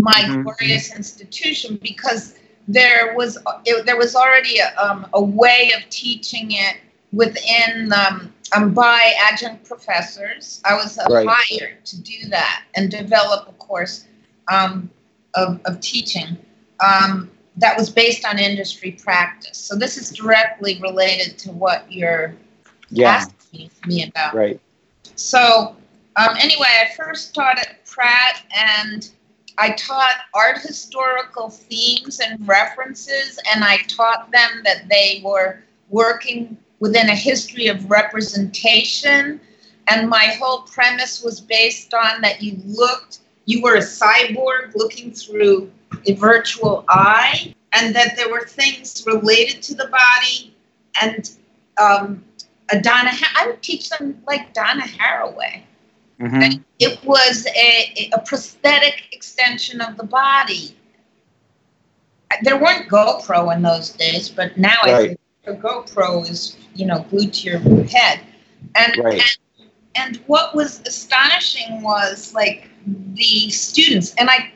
my 0.00 0.12
mm-hmm. 0.12 0.42
glorious 0.42 0.94
institution, 0.94 1.78
because 1.82 2.36
there 2.68 3.14
was 3.14 3.36
it, 3.64 3.84
there 3.84 3.98
was 3.98 4.14
already 4.14 4.58
a, 4.58 4.74
um, 4.82 5.06
a 5.12 5.22
way 5.22 5.72
of 5.76 5.88
teaching 5.90 6.52
it 6.52 6.76
within 7.12 7.92
um, 7.92 8.32
um, 8.54 8.72
by 8.72 9.12
adjunct 9.30 9.64
professors. 9.64 10.62
I 10.64 10.74
was 10.74 10.98
right. 11.10 11.26
hired 11.28 11.84
to 11.86 12.00
do 12.00 12.28
that 12.30 12.64
and 12.74 12.90
develop 12.90 13.48
a 13.48 13.52
course 13.52 14.06
um, 14.48 14.90
of, 15.34 15.60
of 15.64 15.80
teaching 15.80 16.36
um, 16.80 17.30
that 17.56 17.76
was 17.76 17.90
based 17.90 18.24
on 18.24 18.38
industry 18.38 18.92
practice. 18.92 19.58
So 19.58 19.76
this 19.76 19.96
is 19.96 20.10
directly 20.10 20.80
related 20.80 21.38
to 21.38 21.52
what 21.52 21.90
you're 21.90 22.34
yeah. 22.90 23.10
asking 23.10 23.70
me 23.86 24.04
about. 24.04 24.34
Right. 24.34 24.60
So 25.16 25.76
um, 26.16 26.36
anyway, 26.38 26.68
I 26.68 26.94
first 26.96 27.34
taught 27.34 27.58
at 27.58 27.84
Pratt 27.86 28.42
and 28.56 29.10
I 29.58 29.72
taught 29.72 30.22
art 30.32 30.58
historical 30.58 31.50
themes 31.50 32.20
and 32.20 32.48
references, 32.48 33.38
and 33.52 33.62
I 33.62 33.78
taught 33.88 34.30
them 34.30 34.62
that 34.64 34.88
they 34.88 35.20
were 35.22 35.62
working 35.90 36.56
within 36.78 37.10
a 37.10 37.14
history 37.14 37.66
of 37.66 37.90
representation. 37.90 39.38
And 39.88 40.08
my 40.08 40.36
whole 40.38 40.62
premise 40.62 41.22
was 41.22 41.40
based 41.40 41.92
on 41.92 42.22
that 42.22 42.42
you 42.42 42.58
looked, 42.64 43.18
you 43.44 43.60
were 43.60 43.74
a 43.74 43.80
cyborg 43.80 44.74
looking 44.76 45.12
through 45.12 45.70
a 46.06 46.14
virtual 46.14 46.84
eye, 46.88 47.54
and 47.72 47.94
that 47.94 48.16
there 48.16 48.30
were 48.30 48.46
things 48.46 49.04
related 49.06 49.62
to 49.62 49.74
the 49.74 49.86
body. 49.88 50.54
And 51.00 51.30
um, 51.78 52.24
a 52.70 52.80
Donna, 52.80 53.10
I 53.36 53.46
would 53.46 53.62
teach 53.62 53.90
them 53.90 54.20
like 54.26 54.52
Donna 54.54 54.82
Haraway. 54.82 55.62
Mm-hmm. 56.20 56.60
It 56.78 57.02
was 57.04 57.46
a, 57.56 58.10
a 58.12 58.20
prosthetic 58.20 59.08
extension 59.12 59.80
of 59.80 59.96
the 59.96 60.04
body. 60.04 60.76
There 62.42 62.58
weren't 62.58 62.88
GoPro 62.88 63.54
in 63.54 63.62
those 63.62 63.90
days, 63.90 64.28
but 64.28 64.56
now 64.56 64.76
right. 64.84 64.94
I 64.94 65.06
think 65.08 65.18
a 65.46 65.54
GoPro 65.54 66.28
is 66.28 66.56
you 66.74 66.86
know 66.86 67.04
glued 67.10 67.32
to 67.34 67.50
your 67.50 67.58
head 67.84 68.20
and, 68.74 68.96
right. 68.98 69.22
and 69.58 69.68
and 69.96 70.16
what 70.26 70.54
was 70.54 70.80
astonishing 70.86 71.82
was 71.82 72.32
like 72.34 72.68
the 73.14 73.50
students 73.50 74.14
and 74.16 74.30
i 74.30 74.52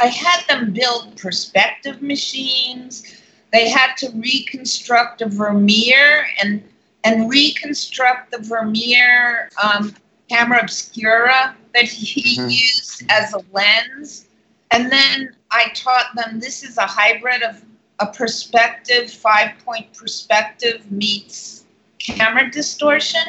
i 0.00 0.06
had 0.06 0.42
them 0.48 0.72
build 0.72 1.16
perspective 1.16 2.02
machines 2.02 3.22
they 3.52 3.68
had 3.68 3.94
to 3.96 4.10
reconstruct 4.16 5.22
a 5.22 5.28
vermeer 5.28 6.26
and 6.42 6.62
and 7.04 7.30
reconstruct 7.30 8.32
the 8.32 8.38
vermeer 8.38 9.48
um, 9.62 9.94
camera 10.28 10.58
obscura 10.60 11.54
that 11.74 11.84
he 11.84 12.36
mm-hmm. 12.38 12.48
used 12.48 13.04
as 13.10 13.32
a 13.34 13.40
lens 13.52 14.26
and 14.70 14.90
then 14.90 15.34
i 15.50 15.68
taught 15.74 16.06
them 16.16 16.40
this 16.40 16.62
is 16.62 16.78
a 16.78 16.86
hybrid 16.86 17.42
of 17.42 17.62
a 18.00 18.06
perspective, 18.06 19.10
five 19.10 19.52
point 19.64 19.92
perspective 19.94 20.90
meets 20.90 21.64
camera 21.98 22.50
distortion. 22.50 23.28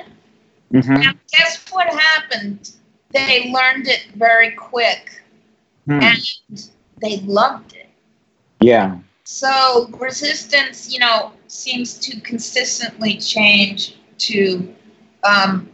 Mm-hmm. 0.73 0.93
Now, 0.95 1.13
guess 1.31 1.65
what 1.71 1.87
happened? 1.87 2.71
They 3.11 3.51
learned 3.51 3.87
it 3.87 4.07
very 4.15 4.51
quick 4.51 5.21
hmm. 5.87 6.01
and 6.01 6.69
they 7.01 7.17
loved 7.21 7.73
it. 7.73 7.89
Yeah. 8.59 8.99
So 9.23 9.89
resistance, 9.99 10.93
you 10.93 10.99
know, 10.99 11.33
seems 11.47 11.97
to 11.99 12.21
consistently 12.21 13.17
change 13.17 13.97
to 14.19 14.73
um, 15.23 15.69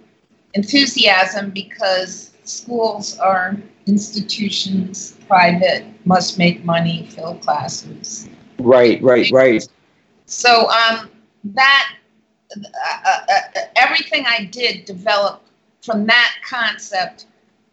enthusiasm 0.54 1.52
because 1.52 2.32
schools 2.44 3.18
are 3.20 3.58
institutions, 3.86 5.18
private, 5.28 5.86
must 6.06 6.38
make 6.38 6.64
money, 6.64 7.08
fill 7.12 7.36
classes. 7.36 8.30
Right, 8.60 9.02
right, 9.02 9.30
right. 9.32 9.68
So 10.26 10.70
um, 10.70 11.10
that 11.44 11.94
uh, 12.56 13.00
uh, 13.06 13.20
uh, 13.30 13.62
everything 13.76 14.26
I 14.28 14.46
did 14.46 14.86
developed 14.86 15.50
from 15.82 16.06
that 16.06 16.32
concept 16.48 17.26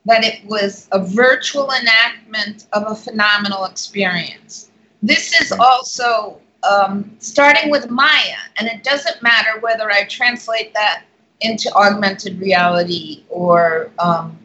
that 0.07 0.25
it 0.25 0.45
was 0.47 0.89
a 0.93 1.05
virtual 1.05 1.71
enactment 1.73 2.67
of 2.73 2.91
a 2.91 2.95
phenomenal 2.95 3.67
experience. 3.67 4.71
This 5.03 5.41
is 5.41 5.53
also 5.53 6.41
um, 6.63 7.17
starting 7.19 7.71
with 7.71 7.91
Maya, 7.91 8.37
and 8.59 8.69
it 8.69 8.83
doesn't 8.83 9.23
matter 9.23 9.61
whether 9.61 9.91
I 9.91 10.05
translate 10.05 10.73
that 10.75 11.05
into 11.41 11.73
augmented 11.75 12.39
reality 12.39 13.25
or 13.29 13.91
um, 13.99 14.39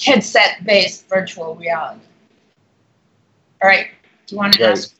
headset 0.00 0.64
based 0.64 1.08
virtual 1.08 1.54
reality. 1.54 2.00
All 3.62 3.68
right, 3.68 3.88
do 4.26 4.34
you 4.34 4.38
want 4.38 4.54
to 4.54 4.64
ask? 4.64 4.94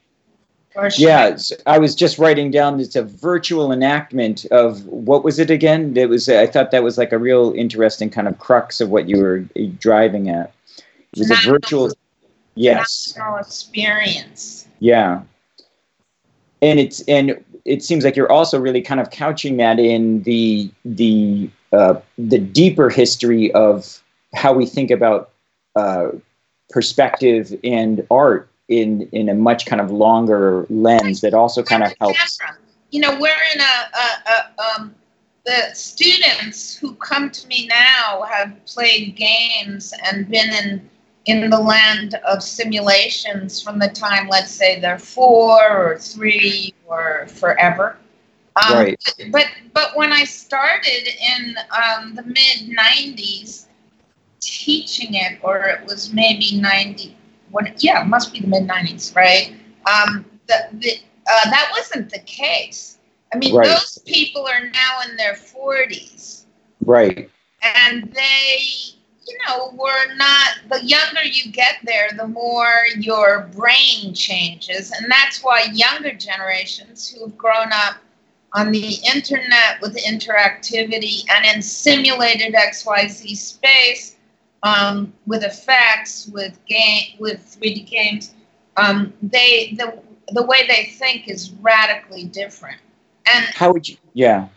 Yeah, 0.97 1.37
I 1.67 1.79
was 1.79 1.95
just 1.95 2.19
writing 2.19 2.51
down. 2.51 2.79
It's 2.79 2.95
a 2.95 3.03
virtual 3.03 3.73
enactment 3.73 4.45
of 4.47 4.85
what 4.87 5.25
was 5.25 5.39
it 5.39 5.51
again? 5.51 5.97
It 5.97 6.09
was. 6.09 6.29
I 6.29 6.47
thought 6.47 6.71
that 6.71 6.83
was 6.83 6.97
like 6.97 7.13
a 7.13 7.19
real 7.19 7.53
interesting 7.57 8.09
kind 8.09 8.29
of 8.29 8.39
crux 8.39 8.81
of 8.81 8.89
what 8.91 9.09
you 9.09 9.21
were 9.21 9.45
eh, 9.57 9.69
driving 9.79 10.31
at. 10.31 10.53
It 11.13 11.19
was 11.19 11.31
a 11.31 11.51
virtual. 11.51 11.91
Yes. 12.55 13.17
experience. 13.39 14.69
Yeah. 14.81 15.23
And 16.63 16.79
it's 16.79 17.01
and 17.03 17.43
it 17.65 17.83
seems 17.83 18.05
like 18.05 18.17
you're 18.17 18.31
also 18.31 18.61
really 18.61 18.83
kind 18.83 19.01
of 19.01 19.11
couching 19.11 19.57
that 19.57 19.79
in 19.79 20.23
the 20.23 20.71
the 20.85 21.51
uh, 21.73 21.95
the 22.19 22.39
deeper 22.39 22.91
history 22.91 23.53
of 23.53 24.03
how 24.35 24.53
we 24.53 24.67
think 24.67 24.91
about 24.91 25.31
uh, 25.77 26.09
perspective 26.69 27.55
and 27.65 28.07
art 28.11 28.49
in 28.71 29.03
in 29.13 29.29
a 29.29 29.35
much 29.35 29.67
kind 29.67 29.83
of 29.83 29.91
longer 29.91 30.67
lens 30.71 31.21
that 31.21 31.35
also 31.35 31.63
kind 31.63 31.83
of 31.83 31.93
helps. 32.01 32.39
You 32.91 33.01
know, 33.01 33.11
we're 33.21 33.45
in 33.55 33.61
a, 33.61 33.65
a, 33.65 34.33
a 34.33 34.81
um, 34.81 34.95
the 35.45 35.75
students 35.75 36.77
who 36.77 36.95
come 36.95 37.31
to 37.31 37.47
me 37.49 37.67
now 37.67 38.23
have 38.23 38.65
played 38.67 39.17
games 39.17 39.93
and 40.05 40.29
been 40.31 40.51
in 40.51 40.89
in 41.27 41.51
the 41.51 41.59
land 41.59 42.15
of 42.27 42.43
simulations 42.43 43.63
from 43.63 43.79
the 43.79 43.89
time, 43.89 44.27
let's 44.29 44.51
say, 44.51 44.81
they're 44.81 44.99
four 44.99 45.61
or 45.69 45.99
three 45.99 46.75
or 46.87 47.27
forever. 47.29 47.99
Um, 48.65 48.75
right. 48.75 49.15
But 49.31 49.47
but 49.75 49.97
when 49.97 50.13
I 50.13 50.25
started 50.25 51.09
in 51.09 51.57
um, 51.71 52.15
the 52.15 52.23
mid 52.23 52.77
'90s 52.77 53.67
teaching 54.41 55.15
it, 55.15 55.39
or 55.43 55.59
it 55.65 55.85
was 55.87 56.13
maybe 56.13 56.61
'90 56.61 57.17
yeah, 57.79 58.03
it 58.03 58.07
must 58.07 58.33
be 58.33 58.41
the 58.41 58.47
mid 58.47 58.69
'90s, 58.69 59.15
right? 59.15 59.55
Um, 59.87 60.25
the, 60.47 60.69
the 60.73 60.93
uh, 61.31 61.51
that 61.51 61.69
wasn't 61.73 62.11
the 62.11 62.21
case. 62.21 62.99
I 63.33 63.39
mean, 63.39 63.55
right. 63.55 63.67
those 63.67 63.99
people 64.07 64.47
are 64.47 64.65
now 64.65 65.01
in 65.09 65.17
their 65.17 65.35
40s, 65.35 66.45
right? 66.85 67.31
And 67.63 68.13
they, 68.13 68.59
you 69.27 69.39
know, 69.47 69.73
were 69.75 70.15
not. 70.17 70.49
The 70.69 70.85
younger 70.85 71.23
you 71.23 71.53
get 71.53 71.77
there, 71.85 72.09
the 72.17 72.27
more 72.27 72.73
your 72.97 73.49
brain 73.55 74.15
changes, 74.15 74.91
and 74.91 75.11
that's 75.11 75.43
why 75.43 75.67
younger 75.73 76.13
generations 76.13 77.09
who 77.09 77.27
have 77.27 77.39
grown 77.39 77.69
up 77.73 77.97
on 78.53 78.73
the 78.73 78.97
internet 79.15 79.81
with 79.81 79.97
interactivity 80.05 81.23
and 81.31 81.45
in 81.45 81.63
simulated 81.63 82.55
XYZ 82.55 83.37
space 83.37 84.17
um, 84.63 85.13
with 85.27 85.43
effects, 85.43 86.29
with 86.29 86.59
game, 86.67 87.17
with 87.19 87.59
3D 87.61 87.89
games, 87.89 88.35
um, 88.77 89.13
they 89.23 89.75
the 89.77 89.99
the 90.33 90.45
way 90.45 90.67
they 90.67 90.87
think 90.87 91.29
is 91.29 91.51
radically 91.61 92.25
different. 92.25 92.79
And 93.33 93.45
how 93.47 93.73
would 93.73 93.89
you? 93.89 93.97
Yeah. 94.15 94.49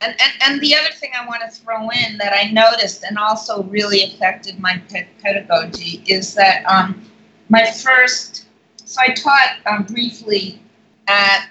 And, 0.00 0.14
and, 0.18 0.32
and 0.42 0.60
the 0.60 0.74
other 0.74 0.90
thing 0.94 1.10
I 1.18 1.26
want 1.26 1.42
to 1.42 1.48
throw 1.48 1.88
in 1.90 2.16
that 2.18 2.32
I 2.34 2.50
noticed 2.50 3.04
and 3.04 3.18
also 3.18 3.62
really 3.64 4.02
affected 4.04 4.58
my 4.58 4.80
pedagogy 5.22 6.02
is 6.06 6.34
that 6.34 6.64
um, 6.64 7.04
my 7.50 7.70
first, 7.70 8.46
so 8.76 9.00
I 9.02 9.08
taught 9.12 9.58
um, 9.66 9.84
briefly 9.84 10.62
at 11.08 11.48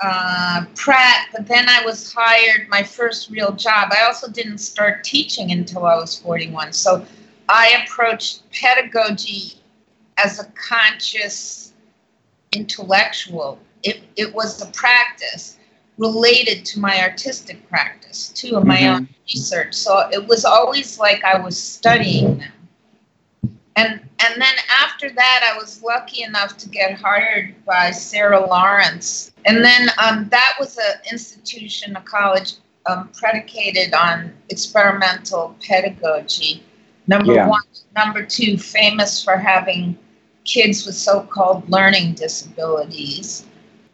uh, 0.00 0.64
Pratt, 0.74 1.28
but 1.32 1.46
then 1.46 1.68
I 1.68 1.84
was 1.84 2.12
hired 2.12 2.68
my 2.68 2.82
first 2.82 3.30
real 3.30 3.52
job. 3.52 3.92
I 3.92 4.04
also 4.04 4.30
didn't 4.30 4.58
start 4.58 5.04
teaching 5.04 5.52
until 5.52 5.86
I 5.86 5.94
was 5.94 6.18
41. 6.18 6.72
So 6.72 7.06
I 7.48 7.84
approached 7.84 8.42
pedagogy 8.52 9.54
as 10.18 10.40
a 10.40 10.44
conscious 10.52 11.72
intellectual. 12.52 13.58
It, 13.82 14.02
it 14.16 14.34
was 14.34 14.62
a 14.62 14.66
practice 14.72 15.58
related 15.98 16.64
to 16.66 16.80
my 16.80 17.00
artistic 17.00 17.68
practice, 17.68 18.30
too, 18.30 18.56
and 18.56 18.66
my 18.66 18.76
mm-hmm. 18.76 18.94
own 18.94 19.08
research. 19.32 19.74
So 19.74 20.08
it 20.10 20.26
was 20.26 20.44
always 20.44 20.98
like 20.98 21.24
I 21.24 21.38
was 21.38 21.60
studying 21.60 22.38
them. 22.38 22.52
And 23.76 24.00
and 24.20 24.40
then 24.40 24.54
after 24.70 25.10
that, 25.10 25.52
I 25.52 25.58
was 25.58 25.82
lucky 25.82 26.22
enough 26.22 26.56
to 26.56 26.68
get 26.68 26.98
hired 26.98 27.54
by 27.66 27.90
Sarah 27.90 28.40
Lawrence, 28.40 29.32
and 29.44 29.62
then 29.62 29.90
um, 30.02 30.28
that 30.30 30.54
was 30.58 30.78
an 30.78 30.94
institution, 31.12 31.94
a 31.94 32.00
college 32.00 32.54
um, 32.86 33.10
predicated 33.12 33.92
on 33.92 34.32
experimental 34.48 35.54
pedagogy. 35.60 36.64
Number 37.06 37.34
yeah. 37.34 37.48
one, 37.48 37.62
number 37.96 38.24
two, 38.24 38.58
famous 38.58 39.22
for 39.22 39.36
having 39.36 39.96
kids 40.44 40.86
with 40.86 40.94
so-called 40.94 41.68
learning 41.70 42.14
disabilities. 42.14 43.46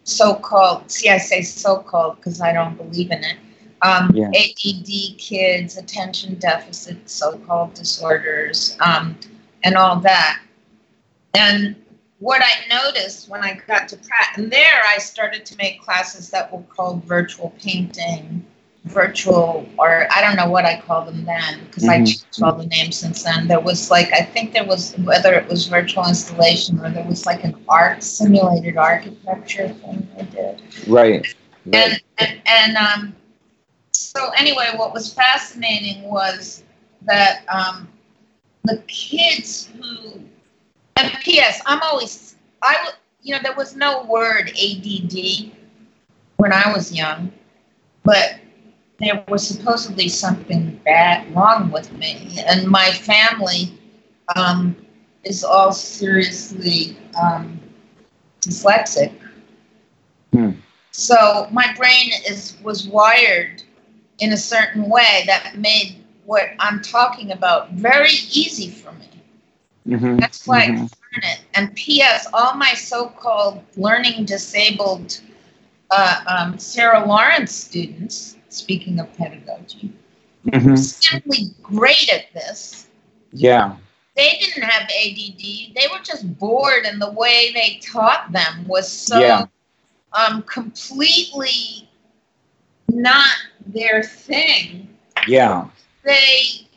So-called, 0.05 0.91
see, 0.91 1.09
I 1.09 1.19
say 1.19 1.43
so-called 1.43 2.17
because 2.17 2.41
I 2.41 2.53
don't 2.53 2.77
believe 2.77 3.11
in 3.11 3.23
it. 3.23 3.37
Um, 3.83 4.11
yeah. 4.15 4.29
ADD 4.29 5.19
kids, 5.19 5.77
attention 5.77 6.37
deficit, 6.37 7.09
so-called 7.09 7.75
disorders. 7.75 8.77
Um, 8.81 9.19
and 9.65 9.77
all 9.77 10.01
that. 10.01 10.41
And 11.35 11.77
what 12.19 12.43
I 12.43 12.83
noticed 12.83 13.29
when 13.29 13.43
I 13.43 13.61
got 13.67 13.89
to 13.89 13.97
Pratt, 13.97 14.37
and 14.37 14.51
there 14.51 14.83
I 14.89 14.99
started 14.99 15.45
to 15.47 15.57
make 15.57 15.83
classes 15.83 16.31
that 16.31 16.53
were 16.53 16.63
called 16.63 17.05
virtual 17.05 17.53
painting, 17.61 18.45
virtual, 18.85 19.67
or 19.79 20.07
I 20.11 20.21
don't 20.21 20.37
know 20.37 20.51
what 20.51 20.65
I 20.65 20.81
called 20.81 21.09
them 21.09 21.25
then 21.25 21.65
because 21.67 21.85
mm-hmm. 21.85 21.91
I 21.91 21.97
changed 21.99 22.43
all 22.43 22.55
the 22.55 22.67
names 22.67 22.97
since 22.97 23.23
then. 23.23 23.49
There 23.49 23.61
was 23.61 23.91
like, 23.91 24.13
I 24.13 24.23
think 24.23 24.53
there 24.53 24.65
was, 24.65 24.95
whether 24.99 25.35
it 25.35 25.49
was 25.49 25.67
virtual 25.67 26.07
installation 26.07 26.81
or 26.81 26.91
there 26.91 27.05
was 27.05 27.25
like 27.25 27.45
an 27.45 27.55
art, 27.69 28.03
simulated 28.03 28.77
architecture 28.77 29.69
thing 29.69 30.09
I 30.19 30.23
did. 30.23 30.63
Right. 30.89 31.35
right. 31.67 31.75
And, 31.75 32.03
and, 32.19 32.43
and 32.47 32.77
um, 32.77 33.17
so, 33.93 34.31
anyway, 34.31 34.71
what 34.77 34.93
was 34.93 35.13
fascinating 35.13 36.03
was 36.11 36.65
that 37.03 37.45
um, 37.49 37.89
the 38.65 38.79
kids 38.87 39.69
who 39.77 40.23
and 40.97 41.13
ps 41.15 41.61
i'm 41.67 41.81
always 41.83 42.37
i 42.63 42.93
you 43.23 43.35
know 43.35 43.41
there 43.43 43.55
was 43.57 43.77
no 43.77 44.05
word 44.05 44.51
add 44.51 45.53
when 46.37 46.53
i 46.53 46.73
was 46.73 46.93
young 46.93 47.33
but 48.05 48.37
there 48.99 49.25
was 49.29 49.47
supposedly 49.47 50.09
something 50.09 50.81
bad 50.85 51.35
wrong 51.35 51.71
with 51.71 51.93
me 51.93 52.39
and 52.47 52.67
my 52.69 52.91
family 52.91 53.79
um, 54.37 54.77
is 55.25 55.43
all 55.45 55.73
seriously 55.73 56.97
um, 57.21 57.61
dyslexic 58.41 59.13
hmm. 60.33 60.51
so 60.91 61.49
my 61.51 61.73
brain 61.77 62.13
is 62.29 62.57
was 62.63 62.87
wired 62.87 63.63
in 64.19 64.33
a 64.33 64.37
certain 64.37 64.89
way 64.89 65.25
that 65.27 65.59
made 65.59 66.03
what 66.25 66.51
I'm 66.59 66.81
talking 66.81 67.33
about 67.33 67.73
very 67.73 68.13
easy 68.31 68.71
for 68.71 68.93
me. 68.93 69.09
Mm-hmm. 69.89 70.17
That's 70.19 70.47
why 70.47 70.67
mm-hmm. 70.67 70.77
I 70.77 70.81
learn 70.81 71.25
it. 71.25 71.41
And 71.55 71.75
P.S. 71.75 72.29
All 72.33 72.55
my 72.55 72.75
so-called 72.75 73.63
learning 73.77 74.25
disabled 74.25 75.21
uh, 75.91 76.23
um, 76.27 76.59
Sarah 76.59 77.05
Lawrence 77.05 77.53
students, 77.53 78.37
speaking 78.53 79.01
of 79.01 79.15
pedagogy, 79.17 79.93
mm-hmm. 80.47 80.75
simply 80.77 81.55
great 81.63 82.13
at 82.13 82.33
this. 82.35 82.89
Yeah. 83.33 83.77
They 84.15 84.39
didn't 84.41 84.65
have 84.65 84.83
ADD. 84.83 85.75
They 85.75 85.87
were 85.91 86.03
just 86.03 86.39
bored, 86.39 86.85
and 86.85 87.01
the 87.01 87.11
way 87.11 87.51
they 87.55 87.81
taught 87.83 88.31
them 88.31 88.67
was 88.69 88.91
so 88.91 89.19
yeah. 89.19 89.47
um, 90.13 90.43
completely 90.43 91.89
not 92.89 93.35
their 93.67 94.03
thing. 94.03 94.89
Yeah 95.27 95.69
they 96.03 96.69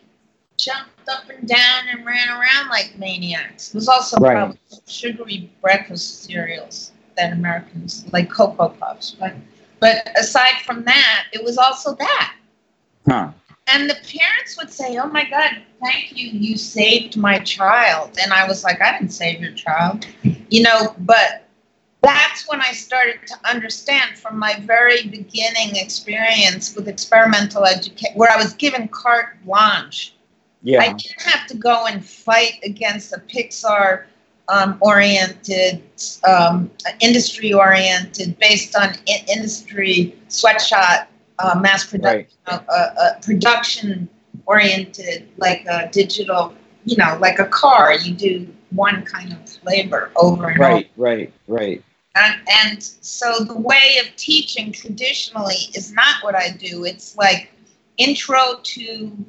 jumped 0.57 1.09
up 1.09 1.29
and 1.29 1.47
down 1.47 1.88
and 1.91 2.05
ran 2.05 2.29
around 2.29 2.69
like 2.69 2.97
maniacs. 2.97 3.69
It 3.69 3.75
was 3.75 3.88
also 3.88 4.17
right. 4.17 4.35
probably 4.35 4.59
sugary 4.85 5.51
breakfast 5.61 6.23
cereals 6.23 6.91
that 7.17 7.33
Americans 7.33 8.05
like 8.11 8.29
Cocoa 8.29 8.69
Puffs. 8.69 9.15
But 9.19 9.33
but 9.79 10.09
aside 10.17 10.61
from 10.65 10.83
that, 10.85 11.25
it 11.33 11.43
was 11.43 11.57
also 11.57 11.95
that. 11.95 12.35
Huh. 13.07 13.31
And 13.67 13.89
the 13.89 13.95
parents 13.95 14.57
would 14.57 14.71
say, 14.71 14.97
"Oh 14.97 15.07
my 15.07 15.27
God, 15.27 15.61
thank 15.83 16.15
you, 16.15 16.29
you 16.29 16.57
saved 16.57 17.17
my 17.17 17.39
child." 17.39 18.17
And 18.21 18.31
I 18.31 18.47
was 18.47 18.63
like, 18.63 18.81
"I 18.81 18.91
didn't 18.91 19.13
save 19.13 19.41
your 19.41 19.53
child," 19.53 20.05
you 20.49 20.61
know. 20.61 20.95
But 20.99 21.47
that's 22.01 22.47
when 22.47 22.61
I 22.61 22.71
started 22.71 23.19
to 23.25 23.35
understand 23.43 24.17
from 24.17 24.38
my 24.38 24.59
very 24.59 25.07
beginning 25.07 25.75
experience 25.75 26.75
with 26.75 26.88
experimental 26.88 27.65
education, 27.65 28.15
where 28.15 28.31
I 28.31 28.38
was 28.38 28.53
given 28.53 28.88
carte 28.88 29.43
blanche. 29.43 30.13
Yeah. 30.61 30.81
I 30.81 30.93
didn't 30.93 31.21
have 31.21 31.47
to 31.47 31.57
go 31.57 31.85
and 31.85 32.05
fight 32.05 32.59
against 32.63 33.13
a 33.13 33.19
Pixar 33.19 34.05
um, 34.47 34.77
oriented, 34.81 35.81
um, 36.27 36.69
industry 37.01 37.53
oriented, 37.53 38.38
based 38.39 38.75
on 38.75 38.95
in- 39.05 39.25
industry 39.27 40.15
sweatshop, 40.27 41.08
uh, 41.39 41.60
mass 41.60 41.86
production, 41.86 42.27
right. 42.47 42.62
uh, 42.69 42.89
uh, 42.99 43.19
production 43.21 44.08
oriented, 44.45 45.27
like 45.38 45.65
a 45.65 45.89
digital, 45.91 46.53
you 46.86 46.95
know, 46.97 47.17
like 47.19 47.39
a 47.39 47.45
car. 47.45 47.93
You 47.93 48.13
do 48.13 48.47
one 48.71 49.03
kind 49.03 49.34
of 49.34 49.39
labor 49.63 50.12
over 50.15 50.49
and 50.49 50.60
right, 50.60 50.71
over. 50.71 50.84
Right, 50.97 51.34
right, 51.47 51.62
right. 51.62 51.84
And, 52.15 52.36
and 52.63 52.84
so 52.84 53.43
the 53.43 53.58
way 53.58 53.97
of 53.99 54.15
teaching 54.15 54.71
traditionally 54.71 55.69
is 55.73 55.91
not 55.91 56.23
what 56.23 56.36
I 56.36 56.49
do. 56.51 56.86
It's 56.86 57.17
like 57.17 57.51
intro 57.97 58.60
to 58.63 59.25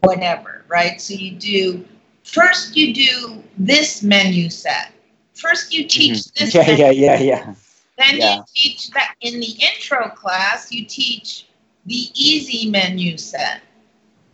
whatever, 0.00 0.64
right? 0.68 1.00
So 1.00 1.14
you 1.14 1.32
do 1.32 1.84
first 2.26 2.76
you 2.76 2.92
do 2.92 3.42
this 3.56 4.02
menu 4.02 4.50
set. 4.50 4.92
First 5.34 5.72
you 5.72 5.86
teach 5.86 6.18
mm-hmm. 6.18 6.44
this. 6.44 6.54
Yeah, 6.54 6.70
yeah, 6.70 6.90
yeah, 6.90 7.18
yeah. 7.20 7.54
Then 7.96 8.16
yeah. 8.18 8.36
you 8.36 8.44
teach 8.54 8.90
that 8.90 9.14
in 9.20 9.40
the 9.40 9.56
intro 9.60 10.08
class. 10.10 10.70
You 10.70 10.84
teach 10.84 11.46
the 11.86 12.10
easy 12.14 12.68
menu 12.70 13.16
set. 13.16 13.62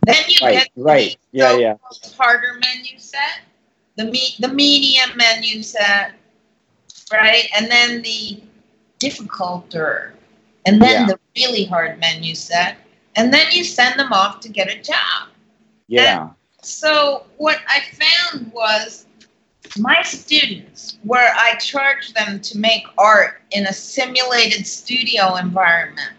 Then 0.05 0.23
you 0.27 0.45
right, 0.45 0.53
get 0.53 0.69
right, 0.75 1.17
yeah, 1.31 1.55
yeah, 1.55 1.75
harder 2.17 2.59
menu 2.59 2.99
set, 2.99 3.39
the 3.95 4.03
me- 4.05 4.35
the 4.39 4.49
medium 4.49 5.15
menu 5.15 5.63
set, 5.63 6.11
right? 7.09 7.47
And 7.55 7.71
then 7.71 8.01
the 8.01 8.43
difficulter, 8.99 10.11
and 10.65 10.81
then 10.81 11.07
yeah. 11.07 11.07
the 11.07 11.19
really 11.37 11.63
hard 11.63 12.01
menu 12.01 12.35
set, 12.35 12.75
and 13.15 13.33
then 13.33 13.47
you 13.51 13.63
send 13.63 13.97
them 13.97 14.11
off 14.11 14.41
to 14.41 14.49
get 14.49 14.67
a 14.67 14.81
job. 14.81 15.29
Yeah. 15.87 16.23
And 16.23 16.31
so 16.65 17.25
what 17.37 17.59
I 17.67 17.81
found 17.81 18.51
was 18.51 19.05
my 19.77 20.01
students, 20.03 20.97
where 21.03 21.33
I 21.35 21.55
charged 21.55 22.15
them 22.15 22.39
to 22.41 22.57
make 22.57 22.83
art 22.97 23.41
in 23.51 23.65
a 23.65 23.73
simulated 23.73 24.67
studio 24.67 25.35
environment, 25.35 26.11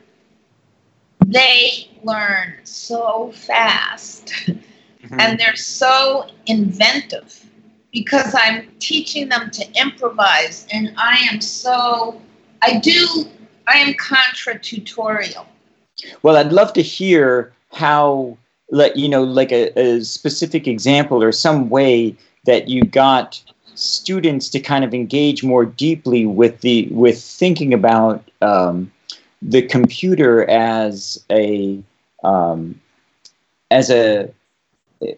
they 1.27 1.89
learn 2.03 2.55
so 2.65 3.33
fast 3.33 4.27
mm-hmm. 4.27 5.21
and 5.21 5.39
they're 5.39 5.57
so 5.57 6.29
inventive 6.47 7.45
because 7.93 8.35
I'm 8.37 8.69
teaching 8.81 9.29
them 9.29 9.51
to 9.53 9.65
improvise, 9.81 10.67
and 10.73 10.93
I 10.99 11.27
am 11.31 11.41
so, 11.41 12.21
I 12.61 12.81
do, 12.81 13.27
I 13.69 13.79
am 13.79 13.95
contra 13.95 14.59
tutorial. 14.59 15.47
Well, 16.23 16.37
I'd 16.37 16.53
love 16.53 16.73
to 16.73 16.83
hear 16.83 17.53
how, 17.73 18.37
like, 18.71 18.97
you 18.97 19.09
know, 19.09 19.23
like 19.23 19.53
a, 19.53 19.79
a 19.79 20.03
specific 20.03 20.67
example 20.67 21.23
or 21.23 21.33
some 21.33 21.69
way 21.69 22.17
that 22.47 22.69
you 22.69 22.83
got 22.83 23.43
students 23.75 24.49
to 24.49 24.61
kind 24.61 24.85
of 24.85 24.95
engage 24.95 25.43
more 25.43 25.65
deeply 25.65 26.27
with 26.27 26.61
the 26.61 26.87
with 26.91 27.21
thinking 27.21 27.75
about 27.75 28.31
um, 28.41 28.91
the 29.43 29.63
computer 29.63 30.49
as 30.49 31.23
a 31.31 31.83
um, 32.23 32.81
as 33.71 33.91
a 33.91 34.31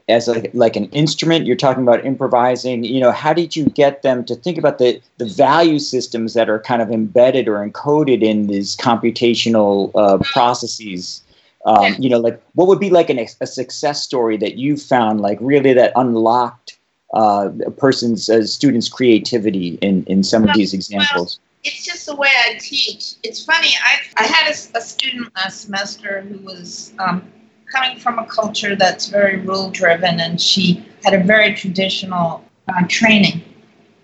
as 0.08 0.26
a, 0.28 0.50
like 0.52 0.74
an 0.76 0.86
instrument. 0.86 1.46
You're 1.46 1.56
talking 1.56 1.82
about 1.82 2.04
improvising. 2.04 2.84
You 2.84 3.00
know 3.00 3.12
how 3.12 3.32
did 3.32 3.54
you 3.54 3.66
get 3.66 4.02
them 4.02 4.24
to 4.24 4.34
think 4.34 4.58
about 4.58 4.78
the 4.78 5.00
the 5.18 5.26
value 5.26 5.78
systems 5.78 6.34
that 6.34 6.48
are 6.48 6.58
kind 6.58 6.82
of 6.82 6.90
embedded 6.90 7.48
or 7.48 7.66
encoded 7.66 8.22
in 8.22 8.46
these 8.46 8.76
computational 8.76 9.90
uh, 9.94 10.18
processes 10.32 11.22
um, 11.66 11.94
you 11.98 12.08
know 12.08 12.18
like 12.18 12.40
what 12.54 12.66
would 12.68 12.80
be 12.80 12.90
like 12.90 13.10
an, 13.10 13.18
a 13.18 13.46
success 13.46 14.02
story 14.02 14.36
that 14.36 14.56
you 14.56 14.76
found 14.76 15.20
like 15.20 15.38
really 15.40 15.72
that 15.74 15.92
unlocked 15.96 16.78
uh, 17.14 17.50
a 17.66 17.70
person's 17.70 18.28
uh, 18.30 18.44
student's 18.44 18.88
creativity 18.88 19.78
in 19.82 20.04
in 20.04 20.22
some 20.22 20.42
well, 20.42 20.50
of 20.50 20.56
these 20.56 20.72
examples 20.72 21.38
well, 21.38 21.46
it's 21.66 21.84
just 21.84 22.06
the 22.06 22.14
way 22.14 22.30
I 22.48 22.54
teach. 22.58 23.14
It's 23.22 23.44
funny. 23.44 23.70
I 23.84 23.98
I 24.16 24.26
had 24.26 24.46
a, 24.46 24.78
a 24.78 24.80
student 24.80 25.34
last 25.34 25.62
semester 25.62 26.22
who 26.22 26.38
was 26.38 26.92
um, 26.98 27.30
coming 27.70 27.98
from 27.98 28.18
a 28.18 28.26
culture 28.26 28.76
that's 28.76 29.08
very 29.08 29.38
rule 29.38 29.70
driven, 29.70 30.20
and 30.20 30.40
she 30.40 30.86
had 31.04 31.14
a 31.14 31.22
very 31.24 31.54
traditional 31.54 32.44
uh, 32.68 32.82
training. 32.88 33.42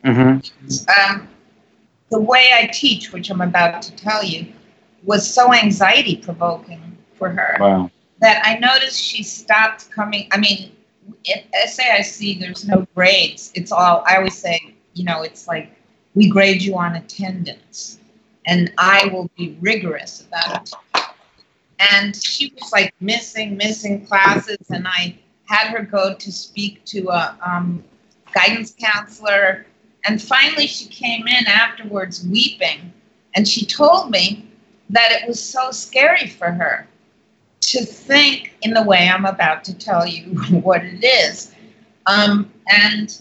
Mm-hmm. 0.04 1.12
Um, 1.12 1.28
the 2.10 2.20
way 2.20 2.50
I 2.52 2.66
teach, 2.66 3.12
which 3.12 3.30
I'm 3.30 3.40
about 3.40 3.80
to 3.82 3.92
tell 3.92 4.24
you, 4.24 4.52
was 5.04 5.26
so 5.26 5.54
anxiety 5.54 6.16
provoking 6.16 6.91
for 7.22 7.30
her 7.30 7.56
Wow. 7.60 7.90
that 8.18 8.42
I 8.44 8.58
noticed 8.58 9.00
she 9.00 9.22
stopped 9.22 9.90
coming. 9.92 10.26
I 10.32 10.38
mean, 10.38 10.72
at 11.32 11.44
SAIC, 11.68 12.40
there's 12.40 12.66
no 12.66 12.84
grades. 12.96 13.52
It's 13.54 13.70
all, 13.70 14.02
I 14.06 14.16
always 14.16 14.36
say, 14.36 14.74
you 14.94 15.04
know, 15.04 15.22
it's 15.22 15.46
like 15.46 15.70
we 16.14 16.28
grade 16.28 16.62
you 16.62 16.76
on 16.76 16.96
attendance, 16.96 18.00
and 18.46 18.72
I 18.76 19.08
will 19.12 19.30
be 19.36 19.56
rigorous 19.60 20.26
about 20.26 20.62
it. 20.62 20.74
And 21.92 22.16
she 22.16 22.52
was 22.60 22.72
like 22.72 22.92
missing, 23.00 23.56
missing 23.56 24.04
classes, 24.04 24.70
and 24.70 24.86
I 24.88 25.16
had 25.44 25.68
her 25.68 25.82
go 25.82 26.14
to 26.14 26.32
speak 26.32 26.84
to 26.86 27.08
a 27.08 27.38
um, 27.46 27.84
guidance 28.34 28.74
counselor. 28.80 29.64
And 30.06 30.20
finally, 30.20 30.66
she 30.66 30.86
came 30.88 31.28
in 31.28 31.46
afterwards 31.46 32.26
weeping, 32.26 32.92
and 33.36 33.46
she 33.46 33.64
told 33.64 34.10
me 34.10 34.48
that 34.90 35.12
it 35.12 35.28
was 35.28 35.40
so 35.40 35.70
scary 35.70 36.26
for 36.26 36.50
her 36.50 36.88
to 37.62 37.84
think 37.84 38.54
in 38.62 38.72
the 38.74 38.82
way 38.82 39.08
I'm 39.08 39.24
about 39.24 39.64
to 39.64 39.74
tell 39.78 40.06
you 40.06 40.24
what 40.62 40.84
it 40.84 41.04
is. 41.04 41.54
Um, 42.06 42.52
and 42.70 43.20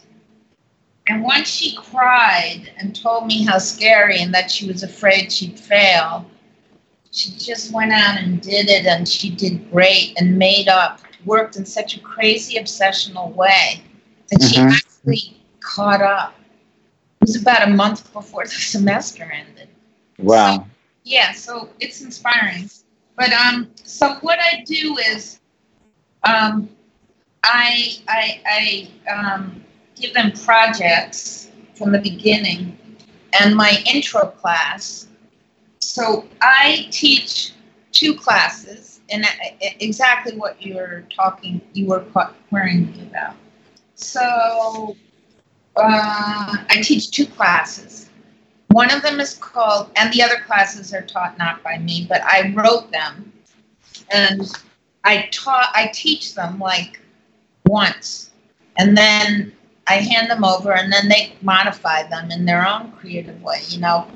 and 1.08 1.24
once 1.24 1.48
she 1.48 1.76
cried 1.76 2.72
and 2.78 2.96
told 2.96 3.28
me 3.28 3.44
how 3.46 3.58
scary 3.58 4.20
and 4.22 4.34
that 4.34 4.50
she 4.52 4.68
was 4.68 4.84
afraid 4.84 5.32
she'd 5.32 5.60
fail, 5.60 6.26
she 7.12 7.32
just 7.32 7.74
went 7.74 7.92
out 7.92 8.18
and 8.20 8.42
did 8.42 8.70
it 8.70 8.86
and 8.86 9.08
she 9.08 9.30
did 9.30 9.70
great 9.72 10.14
and 10.20 10.38
made 10.38 10.68
up, 10.70 11.02
worked 11.26 11.56
in 11.58 11.66
such 11.66 11.98
a 11.98 12.00
crazy 12.00 12.58
obsessional 12.58 13.34
way 13.36 13.82
that 14.30 14.42
she 14.44 14.58
Mhm. 14.62 14.72
actually 14.72 15.42
caught 15.60 16.02
up. 16.02 16.36
It 17.22 17.28
was 17.28 17.36
about 17.42 17.68
a 17.68 17.72
month 17.72 18.12
before 18.14 18.44
the 18.46 18.50
semester 18.74 19.24
ended 19.24 19.70
Wow. 20.20 20.68
yeah 21.04 21.32
so 21.32 21.70
it's 21.80 22.02
inspiring 22.02 22.70
but 23.18 23.32
um 23.34 23.70
so 23.84 24.16
what 24.22 24.40
i 24.40 24.64
do 24.66 24.98
is 25.12 25.40
um 26.24 26.70
i 27.44 27.96
i 28.08 28.42
i 28.46 29.12
um 29.12 29.64
give 29.96 30.14
them 30.14 30.32
projects 30.32 31.52
from 31.76 31.92
the 31.92 32.00
beginning 32.00 32.78
and 33.40 33.56
my 33.56 33.84
intro 33.94 34.28
class. 34.28 35.08
So 35.80 36.26
i 36.42 36.88
teach 36.92 37.54
two 37.92 38.16
classes 38.16 39.02
and 39.12 39.26
I- 39.26 39.76
exactly 39.80 40.38
what 40.38 40.62
you're 40.62 41.04
talking 41.16 41.62
you 41.74 41.88
were 41.88 42.02
querying 42.50 42.92
me 42.92 43.04
about. 43.04 43.36
So 43.96 44.96
uh, 45.78 46.58
i 46.70 46.82
teach 46.82 47.12
two 47.12 47.28
classes 47.28 48.11
one 48.72 48.92
of 48.92 49.02
them 49.02 49.20
is 49.20 49.36
called, 49.36 49.92
and 49.96 50.14
the 50.14 50.24
other 50.24 50.40
classes 50.46 50.94
are 50.94 51.02
taught 51.02 51.38
not 51.38 51.64
by 51.64 51.78
me, 51.78 52.06
but 52.08 52.22
I 52.24 52.54
wrote 52.56 52.92
them, 52.92 53.32
and 54.10 54.42
I 55.04 55.30
taught, 55.32 55.70
I 55.74 55.90
teach 55.94 56.36
them 56.36 56.60
like 56.60 57.00
once, 57.66 58.32
and 58.78 58.98
then 58.98 59.52
I 59.88 59.96
hand 59.96 60.30
them 60.30 60.44
over, 60.44 60.74
and 60.74 60.92
then 60.92 61.10
they 61.10 61.34
modify 61.42 62.04
them 62.04 62.32
in 62.32 62.46
their 62.46 62.68
own 62.68 62.92
creative 62.94 63.42
way, 63.42 63.62
you 63.68 63.80
know. 63.80 64.08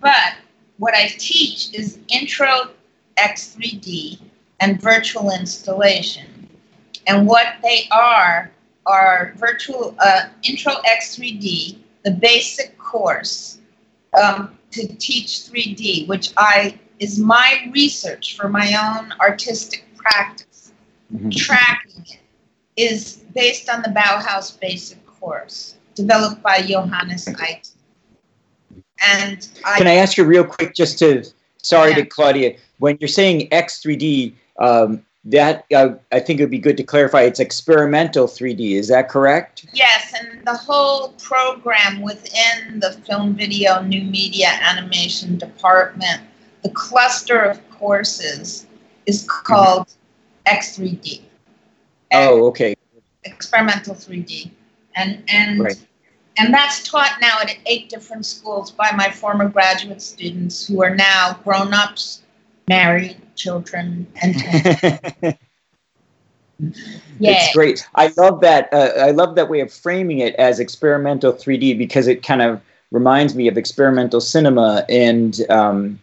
But 0.00 0.34
what 0.78 0.94
I 0.94 1.08
teach 1.18 1.74
is 1.74 1.98
Intro 2.08 2.70
X3D 3.18 4.20
and 4.60 4.80
virtual 4.80 5.30
installation, 5.30 6.48
and 7.06 7.26
what 7.26 7.56
they 7.62 7.88
are 7.90 8.50
are 8.86 9.32
virtual 9.36 9.94
uh, 9.98 10.28
Intro 10.42 10.72
X3D, 10.88 11.78
the 12.04 12.10
basic 12.10 12.76
course 12.78 13.58
um, 14.20 14.58
to 14.72 14.86
teach 14.96 15.40
3D, 15.50 16.06
which 16.08 16.32
I 16.36 16.78
is 16.98 17.18
my 17.18 17.68
research 17.72 18.36
for 18.36 18.48
my 18.48 18.74
own 18.74 19.12
artistic 19.20 19.84
practice. 19.96 20.72
Mhm. 21.14 21.34
Tracking 21.36 22.04
it 22.06 22.18
is 22.76 23.16
based 23.34 23.68
on 23.68 23.82
the 23.82 23.90
Bauhaus 23.90 24.58
basic 24.60 25.04
course 25.06 25.74
developed 25.94 26.42
by 26.42 26.62
Johannes 26.62 27.26
Itten. 27.26 27.70
And 29.04 29.48
I, 29.64 29.78
Can 29.78 29.86
I 29.88 29.94
ask 29.94 30.16
you 30.16 30.24
real 30.24 30.44
quick, 30.44 30.74
just 30.74 30.98
to 31.00 31.24
sorry 31.62 31.90
Yeah. 31.90 31.96
to 31.96 32.06
Claudia, 32.06 32.56
when 32.78 32.96
you're 33.00 33.08
saying 33.08 33.48
X3D, 33.50 34.34
um, 34.58 35.04
that 35.24 35.64
uh, 35.74 35.90
I 36.10 36.18
think 36.20 36.40
it 36.40 36.42
would 36.42 36.50
be 36.50 36.58
good 36.58 36.76
to 36.76 36.82
clarify. 36.82 37.22
It's 37.22 37.38
experimental 37.40 38.26
3D. 38.26 38.72
Is 38.72 38.88
that 38.88 39.08
correct? 39.08 39.66
yes, 39.72 40.12
and 40.20 40.44
the 40.44 40.54
whole 40.54 41.10
program 41.12 42.00
within 42.02 42.80
the 42.80 42.92
film, 43.06 43.34
video, 43.36 43.80
new 43.82 44.02
media, 44.02 44.48
animation 44.62 45.38
department, 45.38 46.22
the 46.62 46.70
cluster 46.70 47.38
of 47.38 47.60
courses 47.70 48.66
is 49.06 49.26
called 49.28 49.94
X3D. 50.46 51.22
Oh, 52.12 52.46
okay. 52.48 52.74
experimental 53.24 53.94
3D, 53.94 54.50
and 54.96 55.22
and 55.28 55.60
Right. 55.62 55.86
and 56.36 56.52
that's 56.52 56.82
taught 56.82 57.12
now 57.20 57.38
at 57.40 57.56
eight 57.66 57.88
different 57.88 58.26
schools 58.26 58.70
by 58.72 58.90
my 58.96 59.10
former 59.10 59.48
graduate 59.48 60.02
students 60.02 60.66
who 60.66 60.82
are 60.82 60.94
now 60.94 61.38
grown-ups, 61.44 62.21
married, 62.68 63.16
children, 63.36 64.06
and 64.22 64.36
yeah, 67.18 67.32
It's 67.32 67.54
great. 67.54 67.86
I 67.94 68.12
love 68.16 68.40
that. 68.40 68.72
Uh, 68.72 68.92
I 68.98 69.10
love 69.10 69.34
that 69.34 69.48
way 69.48 69.60
of 69.60 69.72
framing 69.72 70.18
it 70.18 70.34
as 70.36 70.60
experimental 70.60 71.32
3D 71.32 71.76
because 71.76 72.06
it 72.06 72.22
kind 72.22 72.42
of 72.42 72.60
reminds 72.90 73.34
me 73.34 73.48
of 73.48 73.56
experimental 73.56 74.20
cinema 74.20 74.84
and 74.88 75.40
um, 75.50 76.00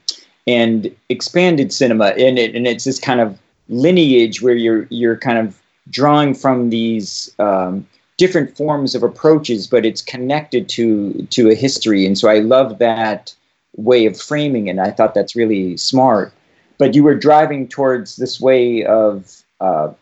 and 0.47 0.93
expanded 1.09 1.71
cinema. 1.71 2.07
And 2.17 2.39
it 2.39 2.55
and 2.55 2.67
it's 2.67 2.83
this 2.83 2.99
kind 2.99 3.21
of 3.21 3.37
lineage 3.69 4.41
where 4.41 4.55
you're 4.55 4.87
you're 4.89 5.17
kind 5.17 5.37
of 5.37 5.59
drawing 5.89 6.33
from 6.33 6.69
these 6.69 7.33
um, 7.39 7.87
different 8.17 8.55
forms 8.55 8.95
of 8.95 9.03
approaches, 9.03 9.65
but 9.67 9.85
it's 9.85 10.01
connected 10.01 10.67
to 10.69 11.25
to 11.29 11.49
a 11.49 11.55
history. 11.55 12.05
And 12.05 12.17
so 12.17 12.27
I 12.27 12.39
love 12.39 12.79
that 12.79 13.33
way 13.77 14.05
of 14.05 14.19
framing 14.19 14.67
it. 14.67 14.71
And 14.71 14.81
I 14.81 14.91
thought 14.91 15.13
that's 15.13 15.35
really 15.35 15.77
smart. 15.77 16.33
But 16.79 16.95
you 16.95 17.03
were 17.03 17.13
driving 17.15 17.67
towards 17.67 18.15
this 18.15 18.41
way 18.41 18.85
of 18.85 19.43
uh, 19.59 19.93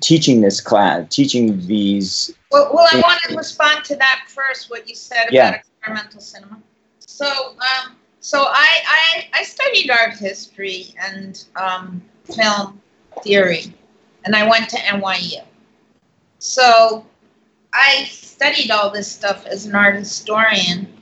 teaching 0.00 0.40
this 0.40 0.60
class, 0.60 1.06
teaching 1.14 1.66
these. 1.66 2.34
Well, 2.50 2.70
well, 2.74 2.88
I 2.92 3.00
want 3.00 3.20
to 3.22 3.36
respond 3.36 3.84
to 3.84 3.96
that 3.96 4.24
first. 4.26 4.68
What 4.68 4.88
you 4.88 4.94
said 4.94 5.22
about 5.22 5.32
Yeah. 5.32 5.50
experimental 5.54 6.20
cinema. 6.20 6.58
So, 6.98 7.26
um, 7.26 7.96
so 8.20 8.42
I, 8.42 8.82
I 8.86 9.26
I 9.34 9.42
studied 9.44 9.90
art 9.90 10.14
history 10.14 10.94
and 11.00 11.44
um, 11.56 12.02
film 12.24 12.80
theory, 13.22 13.72
and 14.24 14.34
I 14.34 14.48
went 14.48 14.68
to 14.70 14.76
NYU. 14.76 15.44
So, 16.38 17.06
I 17.72 18.04
studied 18.10 18.72
all 18.72 18.90
this 18.90 19.10
stuff 19.10 19.46
as 19.46 19.66
an 19.66 19.76
art 19.76 19.94
historian, 19.94 20.92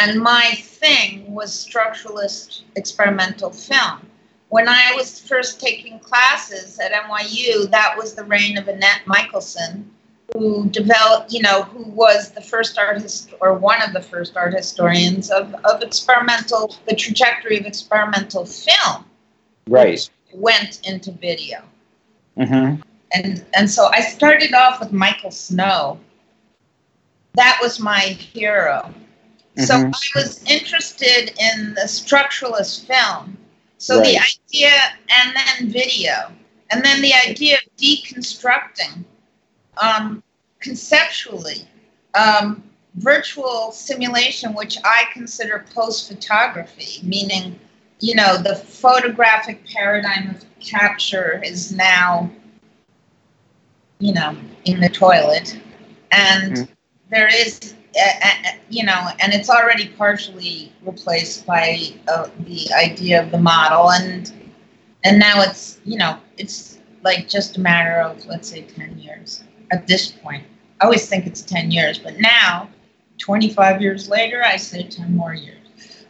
and 0.00 0.20
my 0.20 0.56
thing 0.60 1.32
was 1.32 1.52
structuralist 1.52 2.62
experimental 2.74 3.50
film. 3.50 4.09
When 4.50 4.68
I 4.68 4.92
was 4.96 5.20
first 5.20 5.60
taking 5.60 5.98
classes 6.00 6.78
at 6.80 6.92
NYU, 6.92 7.70
that 7.70 7.96
was 7.96 8.14
the 8.14 8.24
reign 8.24 8.58
of 8.58 8.66
Annette 8.66 9.02
Michelson, 9.06 9.88
who 10.34 10.68
developed, 10.70 11.32
you 11.32 11.40
know, 11.40 11.62
who 11.62 11.84
was 11.90 12.32
the 12.32 12.40
first 12.40 12.76
art 12.76 13.00
hist- 13.00 13.32
or 13.40 13.54
one 13.54 13.80
of 13.80 13.92
the 13.92 14.02
first 14.02 14.36
art 14.36 14.52
historians 14.52 15.30
of, 15.30 15.54
of 15.64 15.82
experimental, 15.82 16.76
the 16.88 16.96
trajectory 16.96 17.58
of 17.58 17.64
experimental 17.64 18.44
film 18.44 19.04
Right. 19.68 20.08
went 20.34 20.80
into 20.86 21.12
video. 21.12 21.62
Mm-hmm. 22.36 22.80
And, 23.12 23.44
and 23.54 23.70
so 23.70 23.88
I 23.92 24.00
started 24.00 24.52
off 24.52 24.80
with 24.80 24.92
Michael 24.92 25.30
Snow. 25.30 25.98
That 27.34 27.58
was 27.62 27.78
my 27.78 28.00
hero. 28.00 28.92
So 29.58 29.74
Mhm. 29.74 29.94
I 29.94 30.18
was 30.18 30.42
interested 30.44 31.34
in 31.40 31.74
the 31.74 31.82
structuralist 31.82 32.86
film. 32.86 33.36
So 33.80 33.96
the 34.02 34.18
idea, 34.18 34.72
and 35.08 35.34
then 35.34 35.72
video, 35.72 36.30
and 36.70 36.84
then 36.84 37.00
the 37.00 37.14
idea 37.14 37.56
of 37.56 37.76
deconstructing 37.78 39.04
um, 39.78 40.22
conceptually 40.58 41.66
um, 42.14 42.62
virtual 42.96 43.72
simulation, 43.72 44.52
which 44.52 44.76
I 44.84 45.04
consider 45.14 45.64
post 45.74 46.08
photography, 46.08 47.00
meaning, 47.06 47.58
you 48.00 48.14
know, 48.14 48.36
the 48.36 48.54
photographic 48.54 49.66
paradigm 49.66 50.28
of 50.28 50.44
capture 50.60 51.40
is 51.42 51.72
now, 51.72 52.30
you 53.98 54.12
know, 54.12 54.36
in 54.66 54.80
the 54.80 54.90
toilet. 54.90 55.58
And 56.12 56.52
Mhm. 56.52 56.68
there 57.08 57.30
is 57.34 57.74
you 58.68 58.84
know, 58.84 59.08
and 59.20 59.32
it's 59.32 59.50
already 59.50 59.88
partially 59.88 60.72
replaced 60.82 61.46
by 61.46 61.78
uh, 62.08 62.28
the 62.40 62.72
idea 62.72 63.22
of 63.22 63.30
the 63.30 63.38
model, 63.38 63.90
and 63.90 64.32
and 65.04 65.18
now 65.18 65.42
it's 65.42 65.80
you 65.84 65.98
know 65.98 66.18
it's 66.36 66.78
like 67.02 67.28
just 67.28 67.56
a 67.56 67.60
matter 67.60 68.00
of 68.00 68.24
let's 68.26 68.48
say 68.48 68.62
ten 68.62 68.98
years 68.98 69.42
at 69.70 69.86
this 69.86 70.10
point. 70.10 70.44
I 70.80 70.84
always 70.84 71.08
think 71.08 71.26
it's 71.26 71.42
ten 71.42 71.70
years, 71.70 71.98
but 71.98 72.18
now, 72.18 72.68
twenty 73.18 73.52
five 73.52 73.82
years 73.82 74.08
later, 74.08 74.42
I 74.42 74.56
say 74.56 74.84
ten 74.84 75.16
more 75.16 75.34
years. 75.34 75.56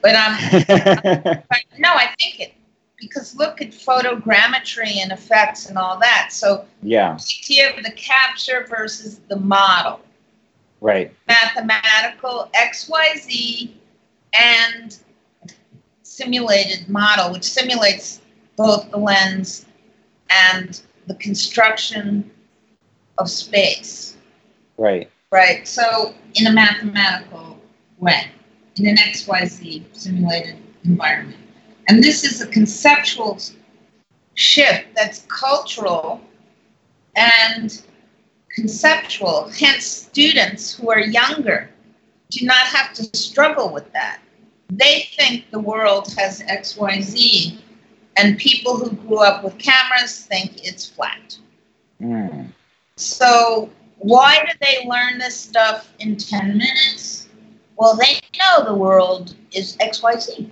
But 0.03 0.15
um, 0.15 0.37
but 1.49 1.65
no, 1.79 1.93
I 1.95 2.15
think 2.19 2.41
it 2.41 2.55
because 2.99 3.35
look 3.37 3.63
at 3.63 3.71
photogrammetry 3.71 4.97
and 4.99 5.13
effects 5.13 5.67
and 5.67 5.79
all 5.79 5.99
that. 6.01 6.29
So 6.31 6.67
yeah, 6.83 7.17
the 7.17 7.35
idea 7.43 7.77
of 7.77 7.83
the 7.83 7.93
capture 7.93 8.67
versus 8.69 9.21
the 9.29 9.37
model 9.37 10.01
right. 10.81 11.15
Mathematical 11.27 12.51
xyz 12.55 13.73
and 14.33 14.99
simulated 16.03 16.89
model 16.89 17.33
which 17.33 17.45
simulates 17.45 18.21
both 18.57 18.91
the 18.91 18.97
lens 18.97 19.67
and 20.29 20.83
the 21.07 21.15
construction 21.15 22.31
of 23.19 23.29
space. 23.31 24.17
Right. 24.77 25.11
Right 25.31 25.67
so 25.67 26.15
in 26.35 26.47
a 26.47 26.53
mathematical 26.53 27.59
way 27.99 28.31
in 28.77 28.87
an 28.87 28.97
xyz 28.97 29.85
simulated 29.93 30.57
environment. 30.85 31.37
And 31.89 32.03
this 32.03 32.25
is 32.25 32.41
a 32.41 32.47
conceptual 32.47 33.39
shift 34.35 34.87
that's 34.95 35.27
cultural 35.29 36.21
and 37.17 37.83
conceptual. 38.55 39.51
Hence, 39.59 39.85
students 39.87 40.75
who 40.75 40.91
are 40.91 41.01
younger 41.01 41.71
do 42.31 42.47
not 42.47 42.67
have 42.67 42.93
to 42.95 43.05
struggle 43.17 43.73
with 43.73 43.93
that. 43.93 44.21
They 44.71 45.09
think 45.17 45.51
the 45.51 45.59
world 45.59 46.13
has 46.17 46.43
XYZ, 46.43 47.59
and 48.17 48.39
people 48.39 48.77
who 48.77 48.93
grew 48.93 49.19
up 49.19 49.43
with 49.43 49.59
cameras 49.59 50.27
think 50.27 50.65
it's 50.65 50.87
flat. 50.87 51.37
Mm. 52.01 52.53
So, 52.97 53.71
why 53.99 54.45
do 54.47 54.53
they 54.61 54.87
learn 54.87 55.19
this 55.19 55.37
stuff 55.37 55.93
in 55.99 56.17
10 56.17 56.57
minutes? 56.57 57.29
Well, 57.77 57.97
they 57.97 58.21
know 58.39 58.65
the 58.65 58.75
world 58.75 59.35
is 59.53 59.77
XYZ. 59.79 60.49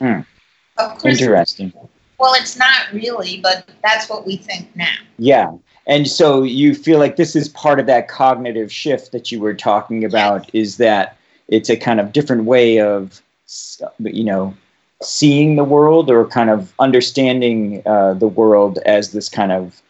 mm. 0.00 0.26
Of 0.78 0.98
course. 0.98 1.20
Interesting. 1.20 1.72
Well, 2.18 2.34
it's 2.34 2.56
not 2.56 2.92
really, 2.92 3.40
but 3.42 3.68
that's 3.82 4.08
what 4.08 4.26
we 4.26 4.36
think 4.36 4.74
now. 4.76 4.94
Yeah. 5.18 5.50
And 5.86 6.06
so 6.06 6.42
you 6.42 6.74
feel 6.74 6.98
like 6.98 7.16
this 7.16 7.34
is 7.34 7.48
part 7.48 7.80
of 7.80 7.86
that 7.86 8.08
cognitive 8.08 8.72
shift 8.72 9.12
that 9.12 9.32
you 9.32 9.40
were 9.40 9.54
talking 9.54 10.04
about 10.04 10.48
is 10.54 10.76
that 10.76 11.16
it's 11.48 11.68
a 11.68 11.76
kind 11.76 12.00
of 12.00 12.12
different 12.12 12.44
way 12.44 12.80
of, 12.80 13.20
you 13.98 14.24
know, 14.24 14.54
seeing 15.02 15.56
the 15.56 15.64
world 15.64 16.10
or 16.10 16.26
kind 16.26 16.50
of 16.50 16.72
understanding 16.78 17.82
uh, 17.86 18.14
the 18.14 18.28
world 18.28 18.78
as 18.86 19.12
this 19.12 19.28
kind 19.28 19.50
of 19.50 19.82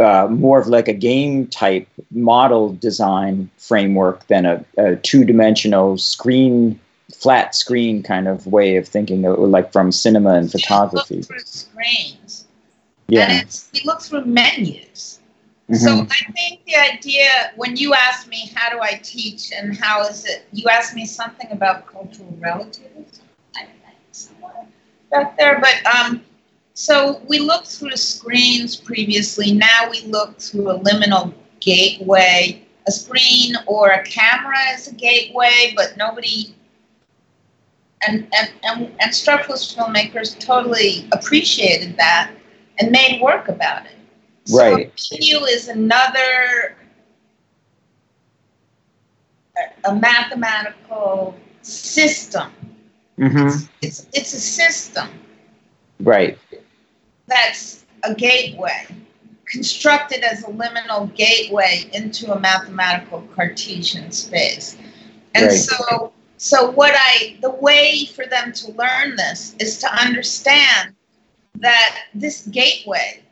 uh, 0.00 0.26
more 0.30 0.58
of 0.58 0.66
like 0.66 0.88
a 0.88 0.94
game 0.94 1.46
type 1.46 1.86
model 2.10 2.74
design 2.74 3.50
framework 3.58 4.26
than 4.28 4.46
a, 4.46 4.64
a 4.76 4.96
two 4.96 5.24
dimensional 5.24 5.98
screen, 5.98 6.78
flat 7.12 7.54
screen 7.54 8.02
kind 8.02 8.26
of 8.26 8.46
way 8.46 8.76
of 8.76 8.88
thinking, 8.88 9.22
like 9.22 9.72
from 9.72 9.92
cinema 9.92 10.34
and 10.34 10.50
photography. 10.50 11.22
screens. 11.22 12.46
Yeah. 13.08 13.30
And 13.30 13.42
it's, 13.42 13.68
we 13.72 13.82
look 13.84 14.00
through 14.02 14.24
menus. 14.24 15.17
Mm-hmm. 15.70 15.84
So 15.84 16.06
I 16.10 16.32
think 16.32 16.64
the 16.64 16.76
idea 16.76 17.52
when 17.56 17.76
you 17.76 17.92
asked 17.92 18.26
me 18.28 18.50
how 18.54 18.70
do 18.70 18.80
I 18.80 19.00
teach 19.02 19.52
and 19.52 19.76
how 19.76 20.02
is 20.06 20.24
it, 20.24 20.46
you 20.50 20.66
asked 20.68 20.94
me 20.94 21.04
something 21.04 21.50
about 21.50 21.86
cultural 21.86 22.34
relativism. 22.40 23.26
I 23.54 23.64
think 23.64 23.98
somewhere 24.12 24.66
back 25.10 25.36
there, 25.36 25.60
but 25.60 25.94
um, 25.94 26.22
so 26.72 27.20
we 27.28 27.38
looked 27.38 27.66
through 27.66 27.96
screens 27.96 28.76
previously. 28.76 29.52
Now 29.52 29.90
we 29.90 30.02
look 30.02 30.38
through 30.38 30.70
a 30.70 30.78
liminal 30.80 31.34
gateway. 31.60 32.64
A 32.86 32.90
screen 32.90 33.54
or 33.66 33.90
a 33.90 34.02
camera 34.04 34.56
is 34.72 34.88
a 34.88 34.94
gateway, 34.94 35.74
but 35.76 35.98
nobody 35.98 36.54
and 38.06 38.26
and 38.34 38.50
and, 38.62 38.86
and 39.00 39.10
structuralist 39.10 39.76
filmmakers 39.76 40.38
totally 40.38 41.06
appreciated 41.12 41.98
that 41.98 42.30
and 42.78 42.90
made 42.90 43.20
work 43.20 43.48
about 43.48 43.84
it. 43.84 43.97
So 44.48 44.58
right. 44.58 45.08
menu 45.12 45.44
is 45.44 45.68
another 45.68 46.74
a 49.84 49.94
mathematical 49.94 51.36
system. 51.60 52.50
Mm-hmm. 53.18 53.66
It's, 53.82 54.06
it's 54.14 54.32
a 54.32 54.40
system. 54.40 55.08
Right. 56.00 56.38
That's 57.26 57.84
a 58.04 58.14
gateway, 58.14 58.86
constructed 59.44 60.22
as 60.22 60.44
a 60.44 60.46
liminal 60.46 61.14
gateway 61.14 61.90
into 61.92 62.32
a 62.32 62.40
mathematical 62.40 63.28
Cartesian 63.34 64.10
space. 64.12 64.78
And 65.34 65.48
right. 65.48 65.52
so 65.52 66.12
so 66.38 66.70
what 66.70 66.94
I 66.96 67.36
the 67.42 67.50
way 67.50 68.06
for 68.06 68.24
them 68.24 68.52
to 68.52 68.72
learn 68.72 69.16
this 69.16 69.54
is 69.58 69.78
to 69.80 69.92
understand 69.92 70.94
that 71.56 71.98
this 72.14 72.46
gateway 72.46 73.22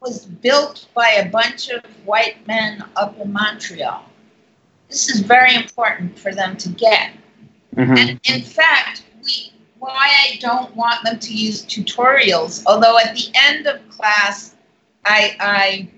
was 0.00 0.26
built 0.26 0.86
by 0.94 1.08
a 1.10 1.28
bunch 1.28 1.70
of 1.70 1.84
white 2.04 2.46
men 2.46 2.84
up 2.96 3.18
in 3.18 3.32
Montreal. 3.32 4.04
This 4.88 5.10
is 5.10 5.20
very 5.20 5.54
important 5.54 6.18
for 6.18 6.34
them 6.34 6.56
to 6.58 6.68
get. 6.70 7.12
Mm-hmm. 7.76 7.96
And 7.96 8.20
in 8.24 8.42
fact, 8.42 9.04
we 9.22 9.52
why 9.78 10.10
I 10.24 10.38
don't 10.40 10.74
want 10.74 11.04
them 11.04 11.20
to 11.20 11.34
use 11.34 11.64
tutorials, 11.64 12.64
although 12.66 12.98
at 12.98 13.14
the 13.14 13.30
end 13.34 13.66
of 13.66 13.86
class 13.90 14.56
I 15.04 15.36
I 15.40 15.88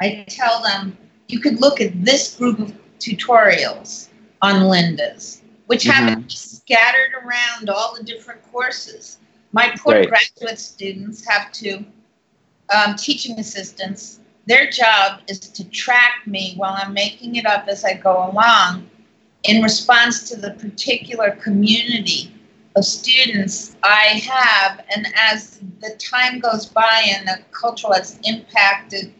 I 0.00 0.24
tell 0.28 0.62
them 0.62 0.96
you 1.28 1.40
could 1.40 1.60
look 1.60 1.80
at 1.80 2.04
this 2.04 2.36
group 2.36 2.58
of 2.58 2.74
tutorials 2.98 4.08
on 4.42 4.62
Lynda's, 4.62 5.42
which 5.66 5.84
mm-hmm. 5.84 5.90
happen 5.90 6.22
to 6.22 6.28
be 6.28 6.34
scattered 6.34 7.12
around 7.22 7.68
all 7.68 7.94
the 7.96 8.02
different 8.02 8.40
courses. 8.50 9.18
My 9.52 9.74
poor 9.76 9.94
right. 9.94 10.08
graduate 10.08 10.58
students 10.58 11.26
have 11.28 11.52
to 11.52 11.84
um, 12.70 12.96
teaching 12.96 13.38
assistants, 13.38 14.20
their 14.46 14.68
job 14.70 15.20
is 15.28 15.40
to 15.40 15.64
track 15.70 16.26
me 16.26 16.54
while 16.56 16.76
I'm 16.76 16.92
making 16.92 17.36
it 17.36 17.46
up 17.46 17.66
as 17.68 17.84
I 17.84 17.94
go 17.94 18.30
along 18.30 18.88
in 19.44 19.62
response 19.62 20.28
to 20.30 20.36
the 20.36 20.52
particular 20.52 21.32
community 21.32 22.32
of 22.76 22.84
students 22.84 23.76
I 23.82 24.22
have. 24.28 24.84
And 24.94 25.06
as 25.16 25.60
the 25.80 25.96
time 25.98 26.40
goes 26.40 26.66
by 26.66 27.04
and 27.06 27.26
the 27.28 27.38
culture 27.52 27.88
has 27.92 28.18
impacted, 28.24 29.12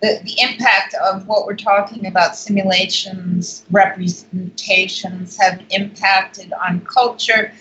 the, 0.00 0.20
the 0.24 0.34
impact 0.40 0.94
of 0.94 1.26
what 1.28 1.46
we're 1.46 1.56
talking 1.56 2.06
about, 2.06 2.36
simulations, 2.36 3.64
representations, 3.70 5.36
have 5.36 5.62
impacted 5.70 6.52
on 6.52 6.80
culture, 6.82 7.52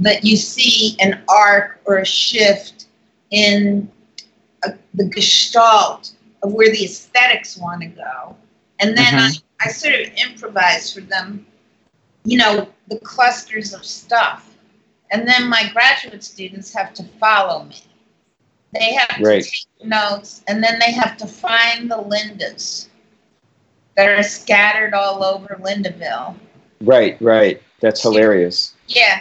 that 0.00 0.24
you 0.24 0.36
see 0.36 0.96
an 1.00 1.22
arc 1.28 1.80
or 1.84 1.98
a 1.98 2.06
shift 2.06 2.86
in 3.30 3.88
the 4.94 5.04
gestalt 5.04 6.12
of 6.42 6.52
where 6.52 6.70
the 6.70 6.84
aesthetics 6.84 7.56
want 7.56 7.80
to 7.82 7.88
go. 7.88 8.36
And 8.80 8.96
then 8.96 9.12
mm-hmm. 9.12 9.44
I, 9.60 9.66
I 9.66 9.68
sort 9.68 9.94
of 9.94 10.08
improvise 10.14 10.92
for 10.92 11.00
them, 11.00 11.46
you 12.24 12.38
know, 12.38 12.68
the 12.88 12.98
clusters 13.00 13.72
of 13.72 13.84
stuff. 13.84 14.54
And 15.10 15.28
then 15.28 15.48
my 15.48 15.70
graduate 15.72 16.24
students 16.24 16.72
have 16.74 16.92
to 16.94 17.04
follow 17.20 17.64
me. 17.64 17.76
They 18.72 18.94
have 18.94 19.20
right. 19.20 19.42
to 19.42 19.50
take 19.50 19.86
notes, 19.86 20.42
and 20.48 20.62
then 20.62 20.80
they 20.80 20.90
have 20.90 21.16
to 21.18 21.26
find 21.26 21.88
the 21.88 21.98
Lyndas 21.98 22.88
that 23.96 24.08
are 24.08 24.22
scattered 24.24 24.94
all 24.94 25.22
over 25.22 25.60
Lindaville. 25.62 26.34
Right, 26.80 27.16
right. 27.20 27.62
That's 27.80 28.02
hilarious. 28.02 28.74
Yeah, 28.88 29.20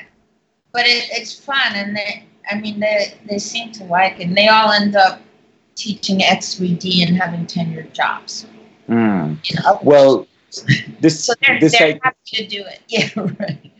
but 0.72 0.88
it, 0.88 1.08
it's 1.12 1.38
fun, 1.38 1.76
and 1.76 1.96
they, 1.96 2.26
I 2.50 2.60
mean, 2.60 2.80
they 2.80 3.14
they 3.30 3.38
seem 3.38 3.72
to 3.74 3.84
like 3.84 4.20
it. 4.20 4.24
And 4.24 4.36
they 4.36 4.48
all 4.48 4.72
end 4.72 4.96
up 4.96 5.22
teaching 5.76 6.20
X3D 6.20 7.08
and 7.08 7.18
having 7.18 7.46
tenured 7.46 7.94
jobs. 7.94 8.46
Mm. 8.88 9.38
You 9.50 9.62
know? 9.62 9.80
Well, 9.84 10.28
this 11.00 11.26
so 11.26 11.34
they're, 11.46 11.60
this 11.60 11.78
they're 11.78 12.00
happy 12.04 12.18
to 12.26 12.48
do 12.48 12.64
it. 12.66 12.82
Yeah, 12.88 13.10
right. 13.16 13.72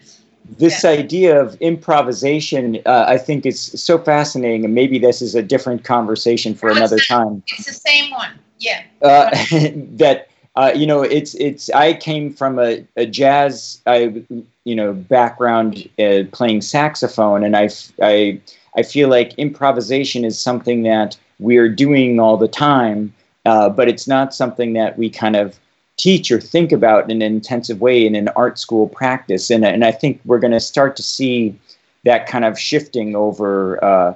This 0.58 0.84
yeah. 0.84 0.92
idea 0.92 1.42
of 1.42 1.56
improvisation, 1.62 2.80
uh, 2.86 3.06
I 3.08 3.18
think, 3.18 3.46
is 3.46 3.60
so 3.60 3.98
fascinating, 3.98 4.66
and 4.66 4.76
maybe 4.76 5.00
this 5.00 5.22
is 5.22 5.36
a 5.36 5.42
different 5.42 5.84
conversation 5.84 6.54
for 6.54 6.70
no, 6.70 6.76
another 6.76 6.98
it's 6.98 7.08
time. 7.08 7.44
It's 7.48 7.66
the 7.66 7.74
same 7.74 8.12
one, 8.12 8.38
yeah. 8.60 8.84
Uh, 9.02 9.30
that 9.98 10.30
uh, 10.56 10.72
you 10.76 10.86
know, 10.86 11.02
it's 11.02 11.34
it's. 11.36 11.70
I 11.72 11.94
came 11.94 12.32
from 12.34 12.60
a, 12.60 12.86
a 12.96 13.06
jazz, 13.06 13.82
I 13.88 14.24
you 14.64 14.76
know, 14.76 14.94
background 14.94 15.90
uh, 16.00 16.24
playing 16.32 16.62
saxophone, 16.62 17.44
and 17.44 17.56
I 17.56 17.70
I 18.02 18.40
I 18.76 18.84
feel 18.84 19.10
like 19.10 19.34
improvisation 19.36 20.26
is 20.26 20.40
something 20.40 20.84
that 20.84 21.18
we're 21.40 21.70
doing 21.70 22.20
all 22.20 22.38
the 22.38 22.48
time, 22.48 23.14
uh, 23.46 23.70
but 23.70 23.88
it's 23.88 24.08
not 24.08 24.34
something 24.34 24.74
that 24.74 24.98
we 24.98 25.10
kind 25.10 25.36
of 25.36 25.60
teach 25.98 26.32
or 26.32 26.40
think 26.40 26.72
about 26.72 27.10
in 27.10 27.22
an 27.22 27.22
intensive 27.22 27.80
way 27.80 28.06
in 28.06 28.16
an 28.16 28.30
art 28.30 28.58
school 28.58 28.88
practice. 28.88 29.50
And, 29.50 29.64
and 29.64 29.86
I 29.86 29.92
think 29.92 30.20
we're 30.26 30.40
going 30.40 30.54
to 30.54 30.60
start 30.60 30.96
to 30.96 31.04
see 31.04 31.58
that 32.04 32.28
kind 32.28 32.46
of 32.46 32.60
shifting 32.60 33.16
over 33.16 33.84
uh, 33.84 34.16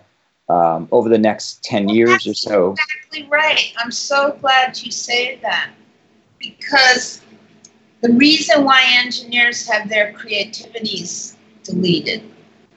um, 0.49 0.87
over 0.91 1.09
the 1.09 1.17
next 1.17 1.63
10 1.63 1.87
well, 1.87 1.95
years 1.95 2.25
or 2.25 2.33
so. 2.33 2.71
Exactly 2.71 3.27
right. 3.29 3.73
I'm 3.77 3.91
so 3.91 4.37
glad 4.39 4.81
you 4.81 4.91
say 4.91 5.39
that 5.41 5.71
because 6.39 7.21
the 8.01 8.13
reason 8.13 8.63
why 8.63 8.81
engineers 8.97 9.67
have 9.67 9.89
their 9.89 10.13
creativities 10.13 11.35
deleted 11.63 12.23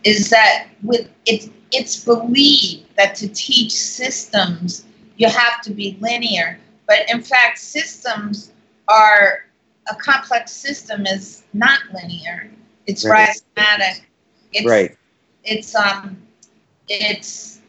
is 0.02 0.30
that 0.30 0.66
with 0.82 1.08
it's 1.26 1.48
it's 1.72 2.04
believed 2.04 2.84
that 2.96 3.14
to 3.16 3.28
teach 3.28 3.72
systems 3.72 4.84
you 5.16 5.28
have 5.28 5.60
to 5.62 5.72
be 5.72 5.98
linear. 6.00 6.58
But 6.86 7.10
in 7.10 7.22
fact 7.22 7.58
systems 7.58 8.52
are 8.88 9.44
a 9.90 9.94
complex 9.94 10.52
system 10.52 11.06
is 11.06 11.44
not 11.52 11.80
linear. 11.92 12.50
It's 12.86 13.04
right. 13.04 13.28
rhizomatic 13.28 14.02
it's 14.52 14.66
right. 14.66 14.96
it's 15.44 15.74
um 15.74 16.16
it's 16.88 17.60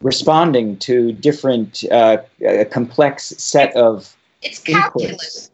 responding 0.00 0.76
to 0.78 1.12
different 1.12 1.84
uh, 1.90 2.18
a 2.46 2.64
complex 2.64 3.26
set 3.38 3.74
of 3.76 4.14
it's 4.42 4.58
calculus. 4.58 5.14
Inputs. 5.14 5.50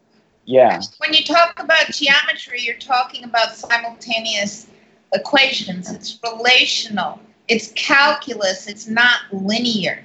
yeah. 0.46 0.80
When 0.98 1.14
you 1.14 1.22
talk 1.24 1.61
about 1.61 1.90
geometry 1.90 2.61
you're 2.61 2.76
talking 2.76 3.24
about 3.24 3.54
simultaneous 3.54 4.66
equations 5.14 5.90
it's 5.90 6.18
relational 6.25 7.20
it's 7.49 7.73
calculus 7.75 8.66
it's 8.66 8.87
not 8.88 9.20
linear 9.33 10.05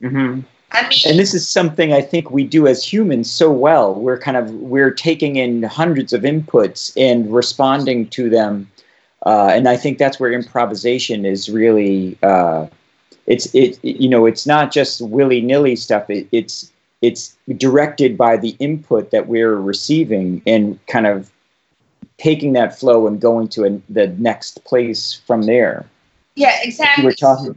mm-hmm. 0.00 0.40
I 0.72 0.88
mean, 0.88 0.98
and 1.06 1.18
this 1.18 1.32
is 1.32 1.48
something 1.48 1.92
I 1.92 2.02
think 2.02 2.30
we 2.30 2.44
do 2.44 2.66
as 2.66 2.84
humans 2.84 3.30
so 3.30 3.50
well. 3.52 3.94
We're 3.94 4.18
kind 4.18 4.36
of 4.36 4.50
we're 4.54 4.90
taking 4.90 5.36
in 5.36 5.62
hundreds 5.62 6.12
of 6.12 6.22
inputs 6.22 6.92
and 6.96 7.32
responding 7.32 8.08
to 8.08 8.28
them, 8.28 8.68
uh, 9.24 9.50
and 9.52 9.68
I 9.68 9.76
think 9.76 9.98
that's 9.98 10.18
where 10.18 10.32
improvisation 10.32 11.24
is 11.24 11.48
really. 11.48 12.18
Uh, 12.22 12.66
it's 13.26 13.52
it 13.54 13.78
you 13.84 14.08
know 14.08 14.26
it's 14.26 14.46
not 14.46 14.72
just 14.72 15.00
willy 15.00 15.40
nilly 15.40 15.76
stuff. 15.76 16.10
It, 16.10 16.26
it's 16.32 16.72
it's 17.00 17.36
directed 17.56 18.16
by 18.16 18.36
the 18.36 18.56
input 18.58 19.10
that 19.12 19.28
we're 19.28 19.56
receiving 19.56 20.42
and 20.46 20.84
kind 20.86 21.06
of 21.06 21.30
taking 22.18 22.52
that 22.54 22.78
flow 22.78 23.06
and 23.06 23.20
going 23.20 23.48
to 23.48 23.64
a, 23.64 23.80
the 23.90 24.08
next 24.18 24.64
place 24.64 25.14
from 25.26 25.42
there. 25.42 25.86
Yeah, 26.34 26.56
exactly. 26.62 27.04
We're 27.04 27.12
talking 27.12 27.56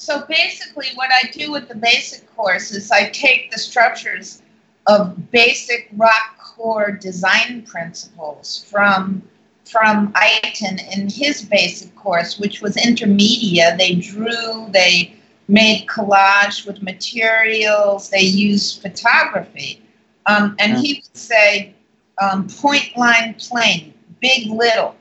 so 0.00 0.24
basically, 0.30 0.86
what 0.94 1.10
I 1.12 1.28
do 1.30 1.52
with 1.52 1.68
the 1.68 1.74
basic 1.74 2.34
course 2.34 2.70
is 2.70 2.90
I 2.90 3.10
take 3.10 3.50
the 3.50 3.58
structures 3.58 4.40
of 4.86 5.30
basic 5.30 5.90
rock 5.94 6.38
core 6.38 6.90
design 6.90 7.62
principles 7.66 8.64
from 8.70 9.22
from 9.66 10.10
Itten 10.14 10.80
in 10.96 11.10
his 11.10 11.42
basic 11.42 11.94
course, 11.96 12.38
which 12.38 12.62
was 12.62 12.76
intermedia. 12.76 13.76
They 13.76 13.96
drew, 13.96 14.68
they 14.70 15.14
made 15.48 15.86
collage 15.86 16.66
with 16.66 16.80
materials, 16.80 18.08
they 18.08 18.22
used 18.22 18.80
photography. 18.80 19.82
Um, 20.24 20.56
and 20.58 20.78
he 20.78 21.02
would 21.04 21.16
say 21.16 21.74
um, 22.22 22.48
point, 22.48 22.96
line, 22.96 23.34
plane, 23.34 23.92
big, 24.20 24.48
little, 24.50 24.94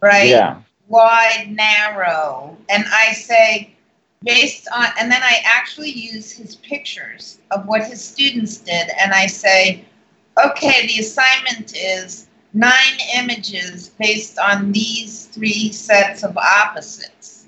right? 0.00 0.28
Yeah. 0.28 0.60
Wide, 0.88 1.50
narrow. 1.50 2.56
And 2.68 2.84
I 2.92 3.12
say, 3.12 3.74
based 4.22 4.68
on, 4.74 4.86
and 4.98 5.10
then 5.10 5.22
I 5.22 5.40
actually 5.44 5.90
use 5.90 6.30
his 6.30 6.56
pictures 6.56 7.38
of 7.50 7.66
what 7.66 7.84
his 7.84 8.02
students 8.02 8.58
did, 8.58 8.88
and 9.00 9.12
I 9.12 9.26
say, 9.26 9.84
okay, 10.44 10.86
the 10.86 11.00
assignment 11.00 11.76
is 11.76 12.28
nine 12.54 12.98
images 13.16 13.90
based 13.98 14.38
on 14.38 14.72
these 14.72 15.26
three 15.26 15.72
sets 15.72 16.22
of 16.22 16.36
opposites. 16.36 17.46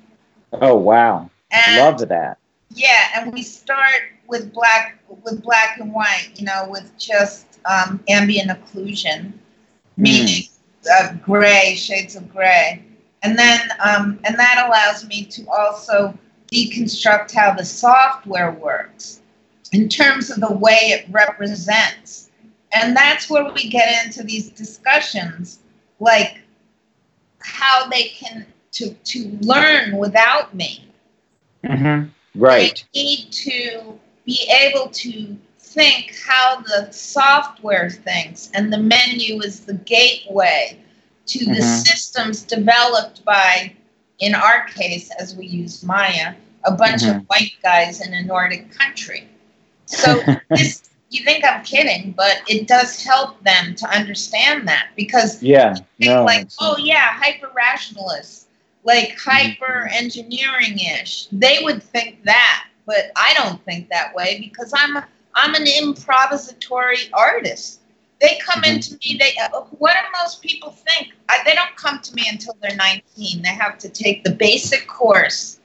Oh 0.52 0.76
wow! 0.76 1.30
And, 1.50 1.76
Love 1.76 2.08
that. 2.08 2.38
Yeah, 2.70 3.08
and 3.16 3.32
we 3.32 3.42
start 3.42 4.02
with 4.26 4.52
black 4.52 4.98
with 5.22 5.42
black 5.42 5.78
and 5.78 5.92
white, 5.92 6.30
you 6.36 6.44
know, 6.44 6.66
with 6.68 6.96
just 6.98 7.46
um, 7.64 8.02
ambient 8.08 8.50
occlusion, 8.50 9.32
meaning 9.96 10.26
mm. 10.26 10.50
Uh, 10.92 11.14
gray 11.22 11.74
shades 11.74 12.16
of 12.16 12.32
gray, 12.32 12.82
and 13.22 13.38
then 13.38 13.60
um, 13.84 14.18
and 14.24 14.38
that 14.38 14.64
allows 14.66 15.06
me 15.06 15.24
to 15.24 15.46
also 15.48 16.16
deconstruct 16.52 17.32
how 17.32 17.54
the 17.54 17.64
software 17.64 18.52
works 18.52 19.20
in 19.72 19.88
terms 19.88 20.30
of 20.30 20.40
the 20.40 20.52
way 20.52 20.90
it 20.92 21.06
represents. 21.10 22.30
And 22.72 22.96
that's 22.96 23.28
where 23.28 23.52
we 23.52 23.68
get 23.68 24.04
into 24.04 24.22
these 24.22 24.50
discussions 24.50 25.60
like 25.98 26.40
how 27.40 27.88
they 27.88 28.08
can 28.08 28.46
to 28.72 28.94
to 28.94 29.38
learn 29.40 29.96
without 29.96 30.54
me. 30.54 30.84
Mm-hmm. 31.64 32.08
Right. 32.40 32.84
They 32.94 33.02
need 33.02 33.32
to 33.32 33.98
be 34.24 34.48
able 34.48 34.88
to 34.90 35.36
think 35.70 36.16
how 36.26 36.60
the 36.62 36.90
software 36.90 37.90
thinks, 37.90 38.50
and 38.54 38.72
the 38.72 38.78
menu 38.78 39.40
is 39.40 39.60
the 39.60 39.74
gateway 39.74 40.78
to 41.26 41.38
mm-hmm. 41.38 41.54
the 41.54 41.62
systems 41.62 42.42
developed 42.42 43.24
by 43.24 43.72
in 44.20 44.34
our 44.34 44.66
case, 44.66 45.10
as 45.18 45.34
we 45.34 45.46
use 45.46 45.82
Maya, 45.82 46.34
a 46.64 46.72
bunch 46.72 47.02
mm-hmm. 47.02 47.20
of 47.20 47.24
white 47.26 47.52
guys 47.62 48.06
in 48.06 48.12
a 48.12 48.22
Nordic 48.22 48.70
country. 48.70 49.26
So 49.86 50.20
this, 50.50 50.90
you 51.10 51.24
think 51.24 51.44
I'm 51.44 51.64
kidding, 51.64 52.12
but 52.12 52.42
it 52.46 52.68
does 52.68 53.02
help 53.02 53.42
them 53.42 53.74
to 53.76 53.88
understand 53.88 54.68
that 54.68 54.88
because 54.94 55.42
yeah, 55.42 55.74
no, 55.98 56.24
like 56.24 56.48
oh 56.60 56.76
yeah, 56.78 57.12
hyper 57.12 57.50
rationalists, 57.54 58.46
like 58.84 59.16
mm-hmm. 59.16 59.30
hyper 59.30 59.88
engineering 59.92 60.78
ish. 60.78 61.26
They 61.32 61.60
would 61.62 61.82
think 61.82 62.22
that, 62.24 62.66
but 62.86 63.10
I 63.16 63.34
don't 63.34 63.64
think 63.64 63.88
that 63.88 64.14
way 64.14 64.38
because 64.38 64.72
I'm 64.76 64.98
a, 64.98 65.08
I'm 65.34 65.54
an 65.54 65.64
improvisatory 65.64 67.10
artist. 67.12 67.80
They 68.20 68.38
come 68.44 68.62
mm-hmm. 68.62 68.74
into 68.74 68.94
me. 68.94 69.16
They 69.18 69.34
uh, 69.42 69.60
what 69.78 69.94
do 69.94 70.22
most 70.22 70.42
people 70.42 70.70
think? 70.70 71.12
I, 71.28 71.38
they 71.44 71.54
don't 71.54 71.74
come 71.76 72.00
to 72.00 72.14
me 72.14 72.26
until 72.30 72.56
they're 72.60 72.76
19. 72.76 73.42
They 73.42 73.48
have 73.48 73.78
to 73.78 73.88
take 73.88 74.24
the 74.24 74.32
basic 74.32 74.86
course 74.86 75.58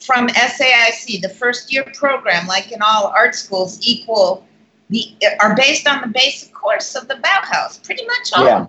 from 0.00 0.28
SAIC, 0.28 1.22
the 1.22 1.28
first 1.28 1.72
year 1.72 1.84
program, 1.94 2.46
like 2.46 2.70
in 2.70 2.80
all 2.82 3.06
art 3.06 3.34
schools, 3.34 3.78
equal 3.80 4.46
the 4.90 5.16
are 5.40 5.56
based 5.56 5.88
on 5.88 6.00
the 6.00 6.08
basic 6.08 6.52
course 6.52 6.94
of 6.94 7.08
the 7.08 7.14
Bauhaus, 7.14 7.82
pretty 7.82 8.06
much 8.06 8.32
all. 8.34 8.44
Yeah. 8.44 8.66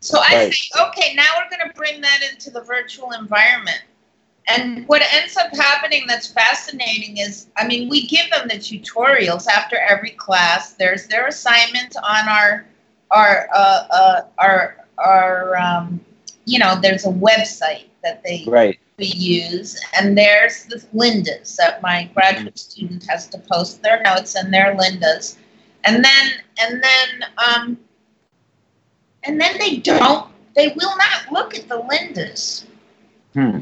So 0.00 0.20
I 0.20 0.34
right. 0.34 0.52
say, 0.52 0.80
okay, 0.88 1.14
now 1.14 1.28
we're 1.36 1.56
going 1.56 1.68
to 1.68 1.74
bring 1.76 2.00
that 2.02 2.20
into 2.30 2.50
the 2.50 2.60
virtual 2.60 3.10
environment. 3.12 3.82
And 4.48 4.86
what 4.86 5.02
ends 5.12 5.36
up 5.36 5.54
happening 5.56 6.04
that's 6.06 6.28
fascinating 6.28 7.18
is, 7.18 7.48
I 7.56 7.66
mean, 7.66 7.88
we 7.88 8.06
give 8.06 8.30
them 8.30 8.46
the 8.46 8.54
tutorials 8.54 9.48
after 9.48 9.76
every 9.76 10.10
class. 10.10 10.74
There's 10.74 11.08
their 11.08 11.26
assignment 11.26 11.96
on 11.96 12.28
our 12.28 12.66
our 13.10 13.48
uh, 13.52 13.86
uh, 13.90 14.20
our 14.38 14.76
our 14.98 15.56
um, 15.56 16.00
you 16.44 16.60
know, 16.60 16.78
there's 16.80 17.04
a 17.06 17.10
website 17.10 17.86
that 18.04 18.22
they 18.22 18.44
right. 18.46 18.78
we 18.98 19.06
use, 19.06 19.80
and 19.98 20.16
there's 20.16 20.64
the 20.66 20.76
Lyndas 20.94 21.56
that 21.56 21.82
my 21.82 22.08
graduate 22.14 22.54
mm-hmm. 22.54 22.56
student 22.56 23.06
has 23.08 23.26
to 23.28 23.38
post 23.50 23.82
their 23.82 24.00
notes 24.02 24.36
and 24.36 24.54
their 24.54 24.76
Lyndas 24.76 25.36
and 25.86 26.04
then 26.04 26.32
and 26.60 26.82
then 26.82 27.08
um, 27.38 27.78
and 29.24 29.40
then 29.40 29.58
they 29.58 29.78
don't. 29.78 30.30
They 30.54 30.68
will 30.68 30.96
not 30.96 31.32
look 31.32 31.54
at 31.54 31.68
the 31.68 31.82
Lyndas 31.82 32.64
Hmm 33.34 33.60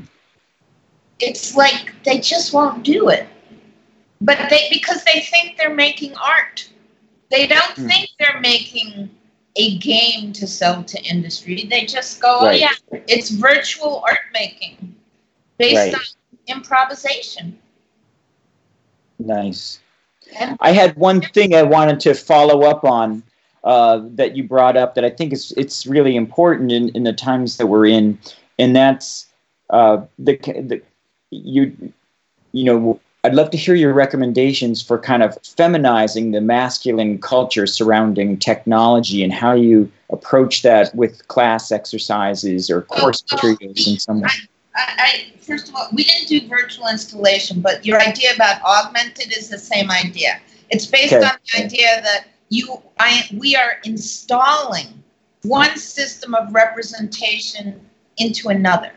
it's 1.25 1.57
like 1.57 1.95
they 2.05 2.19
just 2.19 2.53
won't 2.53 2.83
do 2.83 3.09
it. 3.09 3.27
But 4.21 4.39
they 4.51 4.69
because 4.71 5.05
they 5.05 5.21
think 5.21 5.57
they're 5.59 5.75
making 5.75 6.15
art. 6.17 6.69
They 7.31 7.47
don't 7.47 7.77
mm. 7.77 7.89
think 7.89 8.11
they're 8.19 8.41
making 8.41 9.11
a 9.57 9.79
game 9.79 10.33
to 10.33 10.47
sell 10.47 10.83
to 10.85 11.03
industry. 11.03 11.67
They 11.69 11.87
just 11.87 12.21
go, 12.21 12.39
oh, 12.41 12.47
right. 12.47 12.63
"Oh 12.63 12.97
yeah, 12.97 13.01
it's 13.09 13.31
virtual 13.31 14.03
art 14.07 14.19
making 14.33 14.95
based 15.59 15.77
right. 15.77 15.95
on 15.95 16.57
improvisation." 16.57 17.59
Nice. 19.19 19.81
And- 20.39 20.57
I 20.61 20.73
had 20.73 20.97
one 20.97 21.21
thing 21.21 21.55
I 21.55 21.63
wanted 21.63 22.01
to 22.01 22.15
follow 22.15 22.63
up 22.63 22.85
on 22.85 23.23
uh, 23.63 24.01
that 24.15 24.37
you 24.37 24.45
brought 24.45 24.77
up 24.77 24.95
that 24.95 25.05
I 25.05 25.11
think 25.11 25.33
is 25.33 25.53
it's 25.57 25.87
really 25.87 26.17
important 26.17 26.73
in, 26.73 26.91
in 26.91 27.05
the 27.05 27.13
times 27.13 27.57
that 27.57 27.67
we're 27.67 27.87
in, 27.87 28.19
and 28.59 28.75
that's 28.75 29.27
uh, 29.71 30.03
the, 30.19 30.37
the 30.37 30.83
you 31.43 31.93
you 32.53 32.65
know 32.65 33.01
I'd 33.25 33.35
love 33.35 33.51
to 33.53 33.57
hear 33.57 33.75
your 33.75 33.95
recommendations 33.95 34.83
for 34.83 34.99
kind 34.99 35.23
of 35.23 35.41
feminizing 35.43 36.33
the 36.33 36.43
masculine 36.43 37.19
culture 37.19 37.67
surrounding 37.67 38.37
technology 38.37 39.25
and 39.25 39.33
how 39.33 39.55
you 39.55 39.91
approach 40.11 40.61
that 40.61 40.95
with 40.95 41.27
class 41.29 41.73
exercises 41.73 42.69
or 42.69 42.83
course 42.83 43.25
oh, 43.33 43.37
materials 43.37 43.89
in 43.89 43.99
some 43.99 44.21
way. 44.21 44.29
I, 44.77 44.93
I, 44.99 45.33
first 45.41 45.71
of 45.71 45.75
all, 45.75 45.89
we 45.95 46.05
didn't 46.05 46.29
do 46.29 46.47
virtual 46.49 46.87
installation, 46.89 47.63
but 47.63 47.87
your 47.87 47.99
idea 47.99 48.35
about 48.35 48.61
augmented 48.63 49.35
is 49.35 49.49
the 49.49 49.59
same 49.59 49.91
idea. 49.91 50.39
It's 50.69 50.85
based 50.85 51.15
okay. 51.15 51.25
on 51.25 51.33
the 51.55 51.65
idea 51.65 52.03
that 52.03 52.27
you, 52.51 52.79
I, 52.99 53.23
we 53.39 53.57
are 53.57 53.79
installing 53.85 55.03
one 55.45 55.79
system 55.79 56.35
of 56.35 56.53
representation 56.53 57.81
into 58.19 58.51
another. 58.51 58.93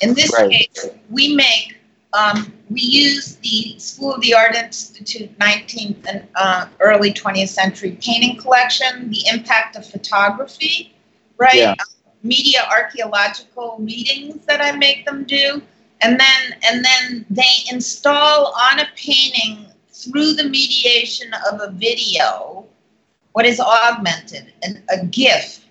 In 0.00 0.14
this 0.14 0.32
right. 0.32 0.50
case, 0.50 0.88
we 1.10 1.34
make 1.34 1.75
um, 2.12 2.52
we 2.70 2.80
use 2.80 3.36
the 3.36 3.78
School 3.78 4.14
of 4.14 4.20
the 4.22 4.34
Art 4.34 4.54
Institute 4.54 5.36
19th 5.38 6.06
and 6.08 6.26
uh, 6.34 6.66
early 6.80 7.12
20th 7.12 7.48
century 7.48 7.98
painting 8.00 8.36
collection, 8.36 9.10
the 9.10 9.24
impact 9.32 9.76
of 9.76 9.86
photography, 9.86 10.94
right? 11.38 11.54
Yeah. 11.54 11.74
media 12.22 12.66
archaeological 12.70 13.76
readings 13.78 14.44
that 14.46 14.60
I 14.60 14.72
make 14.72 15.04
them 15.04 15.24
do, 15.24 15.62
and 16.00 16.18
then 16.18 16.56
and 16.68 16.84
then 16.84 17.26
they 17.30 17.64
install 17.70 18.54
on 18.70 18.80
a 18.80 18.86
painting 18.96 19.66
through 19.92 20.34
the 20.34 20.44
mediation 20.44 21.32
of 21.50 21.60
a 21.60 21.70
video 21.70 22.66
what 23.32 23.44
is 23.44 23.60
augmented, 23.60 24.50
an, 24.62 24.82
a 24.88 25.04
GIF 25.04 25.65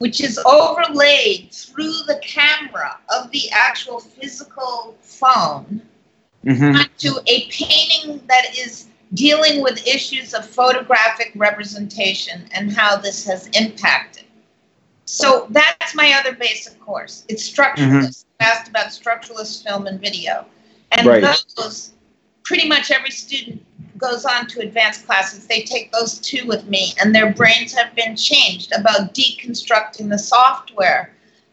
which 0.00 0.22
is 0.22 0.38
overlaid 0.46 1.50
through 1.52 1.92
the 2.06 2.18
camera 2.22 2.98
of 3.14 3.30
the 3.32 3.50
actual 3.52 4.00
physical 4.00 4.96
phone 5.02 5.82
mm-hmm. 6.42 6.74
onto 6.74 7.20
a 7.26 7.46
painting 7.50 8.18
that 8.26 8.46
is 8.56 8.86
dealing 9.12 9.62
with 9.62 9.86
issues 9.86 10.32
of 10.32 10.46
photographic 10.46 11.32
representation 11.34 12.48
and 12.52 12.72
how 12.72 12.96
this 12.96 13.26
has 13.26 13.48
impacted. 13.48 14.24
So 15.04 15.46
that's 15.50 15.94
my 15.94 16.14
other 16.18 16.32
basic 16.34 16.80
course. 16.80 17.26
It's 17.28 17.46
structuralist. 17.46 18.24
Mm-hmm. 18.24 18.42
asked 18.42 18.70
about 18.70 18.86
structuralist 18.86 19.64
film 19.64 19.86
and 19.86 20.00
video. 20.00 20.46
And 20.92 21.06
right. 21.06 21.36
those, 21.56 21.92
pretty 22.44 22.66
much 22.66 22.90
every 22.90 23.10
student 23.10 23.62
goes 24.00 24.24
on 24.24 24.46
to 24.48 24.60
advanced 24.60 25.06
classes, 25.06 25.46
they 25.46 25.62
take 25.62 25.92
those 25.92 26.18
two 26.18 26.46
with 26.46 26.66
me, 26.68 26.94
and 27.00 27.14
their 27.14 27.32
brains 27.32 27.72
have 27.74 27.94
been 27.94 28.16
changed 28.16 28.72
about 28.72 29.14
deconstructing 29.14 30.08
the 30.08 30.18
software, 30.18 31.12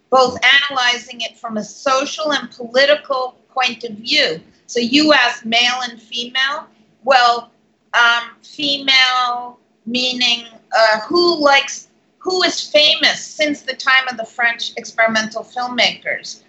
both 0.09 0.39
analyzing 0.69 1.21
it 1.21 1.37
from 1.37 1.57
a 1.57 1.63
social 1.63 2.33
and 2.33 2.49
political 2.51 3.37
point 3.49 3.83
of 3.83 3.91
view. 3.97 4.39
So 4.65 4.79
you 4.79 5.13
asked 5.13 5.45
male 5.45 5.79
and 5.83 6.01
female. 6.01 6.67
Well, 7.03 7.51
um, 7.93 8.31
female 8.43 9.59
meaning 9.85 10.45
uh, 10.77 10.99
who 11.01 11.41
likes, 11.41 11.87
who 12.19 12.43
is 12.43 12.61
famous 12.61 13.21
since 13.23 13.61
the 13.61 13.73
time 13.73 14.07
of 14.09 14.17
the 14.17 14.25
French 14.25 14.73
experimental 14.77 15.43
filmmakers? 15.43 16.41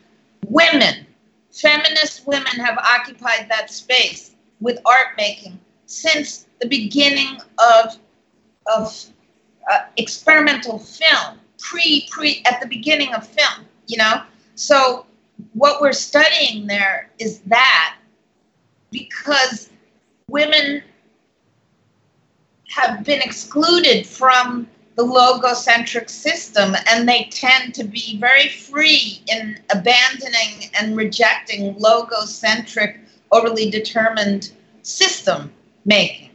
Women. 0.47 1.07
Feminist 1.53 2.27
women 2.27 2.59
have 2.59 2.79
occupied 2.79 3.47
that 3.49 3.71
space 3.71 4.33
with 4.61 4.79
art 4.85 5.17
making 5.17 5.59
since 5.89 6.47
the 6.61 6.69
beginning 6.69 7.41
of 7.59 7.99
of 8.67 9.05
uh, 9.71 9.81
experimental 9.97 10.79
film, 10.79 11.41
pre 11.59 12.07
pre 12.11 12.43
at 12.47 12.61
the 12.61 12.69
beginning 12.69 13.13
of 13.15 13.27
film. 13.27 13.67
You 13.87 13.97
know, 13.97 14.23
so 14.55 15.07
what 15.55 15.81
we're 15.81 15.93
studying 15.93 16.67
there 16.67 17.11
is 17.19 17.41
that 17.47 17.97
because 18.91 19.71
women 20.29 20.83
have 22.69 23.03
been 23.05 23.23
excluded 23.23 24.07
from 24.07 24.69
the 24.97 25.05
logocentric 25.05 26.11
system 26.11 26.75
and 26.89 27.09
they 27.09 27.29
tend 27.31 27.75
to 27.75 27.85
be 27.85 28.19
very 28.19 28.49
free 28.49 29.23
in 29.29 29.59
abandoning 29.73 30.71
and 30.79 30.97
rejecting 30.97 31.75
logocentric 31.77 32.99
overly 33.31 33.71
determined 33.71 34.51
system 34.83 35.53
making. 35.89 36.31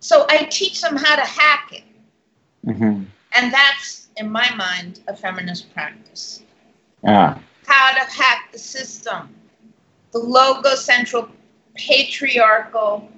So 0.00 0.24
I 0.28 0.44
teach 0.44 0.80
them 0.80 0.96
how 0.96 1.16
to 1.16 1.22
hack 1.22 1.70
it. 1.72 1.84
Mm-hmm. 2.66 3.04
And 3.34 3.52
that's, 3.52 4.08
in 4.16 4.30
my 4.30 4.54
mind, 4.54 5.00
a 5.08 5.16
feminist 5.16 5.72
practice. 5.74 6.42
Ah. 7.06 7.38
How 7.66 7.92
to 7.92 8.12
hack 8.12 8.52
the 8.52 8.58
system, 8.58 9.34
the 10.12 10.20
logocentric 10.20 11.28
patriarchal 11.74 13.08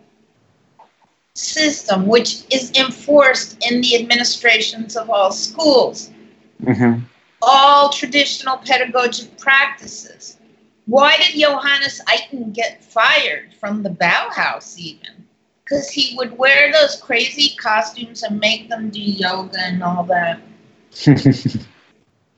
system, 1.35 2.07
which 2.07 2.45
is 2.53 2.71
enforced 2.79 3.63
in 3.69 3.81
the 3.81 3.97
administrations 3.97 4.97
of 4.97 5.11
all 5.11 5.33
schools. 5.33 6.11
Mm-hmm. 6.63 7.01
All 7.43 7.91
traditional 7.91 8.57
pedagogic 8.59 9.37
practices. 9.39 10.39
Why 10.87 11.17
did 11.17 11.41
Johannes 11.41 12.01
Itten 12.09 12.53
get 12.53 12.85
fired 12.85 13.55
from 13.55 13.83
the 13.83 13.91
Bauhaus 13.91 14.77
even? 14.79 15.25
Because 15.65 15.89
he 15.89 16.15
would 16.17 16.37
wear 16.37 16.71
those 16.73 16.97
crazy 16.97 17.57
costumes 17.57 18.23
and 18.23 18.39
make 18.39 18.69
them 18.69 18.91
do 18.91 19.01
yoga 19.01 19.59
and 19.59 19.83
all 19.83 20.05
that. 20.05 20.41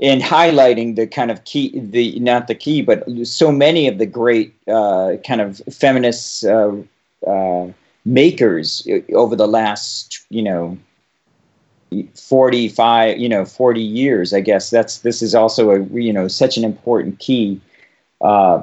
and 0.01 0.23
highlighting 0.23 0.95
the 0.95 1.09
kind 1.09 1.33
of 1.33 1.45
key, 1.45 1.73
the 1.79 2.21
not 2.21 2.47
the 2.47 2.55
key, 2.55 2.83
but 2.83 3.05
so 3.25 3.51
many 3.51 3.89
of 3.89 3.99
the 3.99 4.07
great 4.07 4.55
uh, 4.69 5.17
kind 5.27 5.41
of 5.41 5.61
feminist 5.73 6.45
uh, 6.45 6.73
uh, 7.27 7.67
makers 8.05 8.87
over 9.13 9.35
the 9.35 9.49
last, 9.49 10.25
you 10.31 10.43
know, 10.43 10.79
45 12.15 13.17
you 13.17 13.29
know 13.29 13.45
40 13.45 13.81
years 13.81 14.35
i 14.35 14.41
guess 14.41 14.71
that's 14.71 14.99
this 14.99 15.23
is 15.23 15.37
also 15.37 15.71
a 15.71 15.85
you 15.95 16.13
know 16.13 16.27
such 16.27 16.57
an 16.57 16.65
important 16.65 17.21
key 17.21 17.61
uh, 18.21 18.63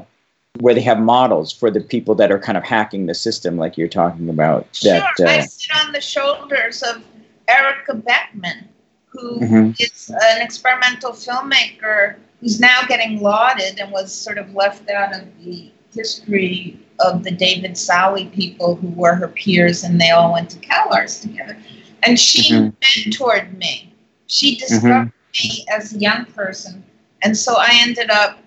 where 0.59 0.73
they 0.73 0.81
have 0.81 0.99
models 0.99 1.51
for 1.51 1.71
the 1.71 1.81
people 1.81 2.13
that 2.15 2.31
are 2.31 2.39
kind 2.39 2.57
of 2.57 2.63
hacking 2.63 3.07
the 3.07 3.15
system, 3.15 3.57
like 3.57 3.77
you're 3.77 3.87
talking 3.87 4.29
about. 4.29 4.71
That, 4.83 5.13
sure, 5.17 5.27
uh, 5.27 5.31
I 5.31 5.39
sit 5.41 5.75
on 5.75 5.91
the 5.91 6.01
shoulders 6.01 6.83
of 6.83 7.03
Erica 7.47 7.95
Beckman, 7.95 8.67
who 9.07 9.39
mm-hmm. 9.39 9.71
is 9.79 10.09
an 10.09 10.41
experimental 10.41 11.11
filmmaker 11.11 12.15
who's 12.39 12.59
now 12.59 12.81
getting 12.87 13.21
lauded 13.21 13.79
and 13.79 13.91
was 13.91 14.13
sort 14.13 14.37
of 14.37 14.53
left 14.53 14.89
out 14.89 15.15
of 15.15 15.21
the 15.43 15.71
history 15.93 16.77
of 16.99 17.23
the 17.23 17.31
David 17.31 17.77
Salle 17.77 18.25
people 18.27 18.75
who 18.75 18.89
were 18.89 19.15
her 19.15 19.27
peers 19.27 19.83
and 19.83 19.99
they 19.99 20.11
all 20.11 20.33
went 20.33 20.49
to 20.51 20.59
CalArts 20.59 21.21
together. 21.21 21.57
And 22.03 22.19
she 22.19 22.53
mm-hmm. 22.53 23.09
mentored 23.09 23.57
me. 23.57 23.93
She 24.27 24.57
discovered 24.57 25.11
mm-hmm. 25.33 25.47
me 25.47 25.65
as 25.71 25.93
a 25.93 25.97
young 25.97 26.25
person. 26.25 26.83
And 27.21 27.37
so 27.37 27.55
I 27.57 27.69
ended 27.81 28.09
up 28.09 28.42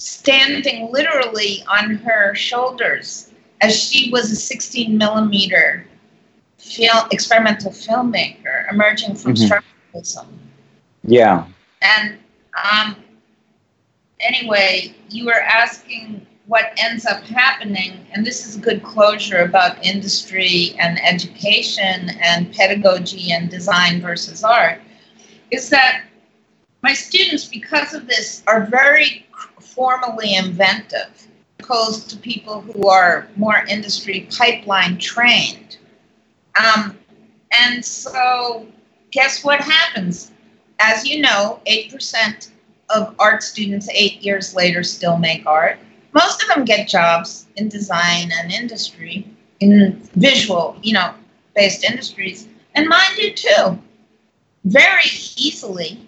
standing 0.00 0.90
literally 0.90 1.62
on 1.68 1.96
her 1.96 2.34
shoulders 2.34 3.30
as 3.60 3.78
she 3.78 4.10
was 4.10 4.30
a 4.30 4.36
16 4.36 4.96
millimeter 4.96 5.86
film, 6.58 7.06
experimental 7.10 7.70
filmmaker 7.70 8.70
emerging 8.72 9.14
from 9.14 9.34
mm-hmm. 9.34 9.52
structuralism. 9.52 10.26
Yeah. 11.04 11.46
And 11.82 12.18
um, 12.64 12.96
anyway, 14.20 14.94
you 15.10 15.26
were 15.26 15.40
asking 15.40 16.26
what 16.46 16.72
ends 16.78 17.06
up 17.06 17.22
happening, 17.24 18.04
and 18.12 18.26
this 18.26 18.46
is 18.46 18.56
a 18.56 18.58
good 18.58 18.82
closure 18.82 19.38
about 19.38 19.84
industry 19.84 20.74
and 20.80 21.00
education 21.04 22.10
and 22.20 22.52
pedagogy 22.52 23.30
and 23.30 23.48
design 23.48 24.00
versus 24.00 24.42
art, 24.42 24.80
is 25.52 25.70
that 25.70 26.02
my 26.82 26.92
students, 26.92 27.44
because 27.44 27.94
of 27.94 28.08
this, 28.08 28.42
are 28.46 28.66
very 28.66 29.26
formally 29.74 30.34
inventive, 30.34 31.28
opposed 31.58 32.10
to 32.10 32.16
people 32.16 32.60
who 32.60 32.88
are 32.88 33.28
more 33.36 33.64
industry 33.68 34.28
pipeline 34.36 34.98
trained. 34.98 35.78
Um, 36.58 36.98
and 37.52 37.84
so, 37.84 38.66
guess 39.10 39.44
what 39.44 39.60
happens? 39.60 40.32
As 40.80 41.06
you 41.06 41.20
know, 41.20 41.60
8% 41.66 42.50
of 42.90 43.14
art 43.18 43.42
students 43.42 43.88
eight 43.92 44.20
years 44.20 44.54
later 44.54 44.82
still 44.82 45.16
make 45.16 45.46
art. 45.46 45.78
Most 46.12 46.42
of 46.42 46.48
them 46.48 46.64
get 46.64 46.88
jobs 46.88 47.46
in 47.56 47.68
design 47.68 48.30
and 48.32 48.50
industry, 48.50 49.26
in 49.60 50.00
visual, 50.16 50.76
you 50.82 50.92
know, 50.92 51.14
based 51.54 51.84
industries, 51.84 52.48
and 52.74 52.88
mine 52.88 53.16
do 53.16 53.32
too, 53.32 53.78
very 54.64 55.04
easily 55.36 56.00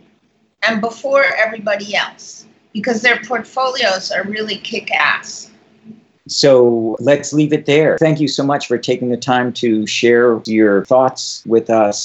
and 0.63 0.81
before 0.81 1.25
everybody 1.25 1.95
else 1.95 2.47
because 2.73 3.03
their 3.03 3.21
portfolios 3.25 4.11
are 4.11 4.25
really 4.25 4.57
kick 4.57 4.91
ass. 4.93 5.51
So 6.29 6.97
let's 7.01 7.33
leave 7.33 7.53
it 7.53 7.67
there. 7.67 7.99
Thank 7.99 8.21
you 8.21 8.29
so 8.29 8.45
much 8.45 8.69
for 8.69 8.79
taking 8.79 9.09
the 9.09 9.17
time 9.17 9.53
to 9.55 9.87
share 9.87 10.41
your 10.47 10.85
thoughts 10.85 11.43
with 11.47 11.69
us. 11.69 12.01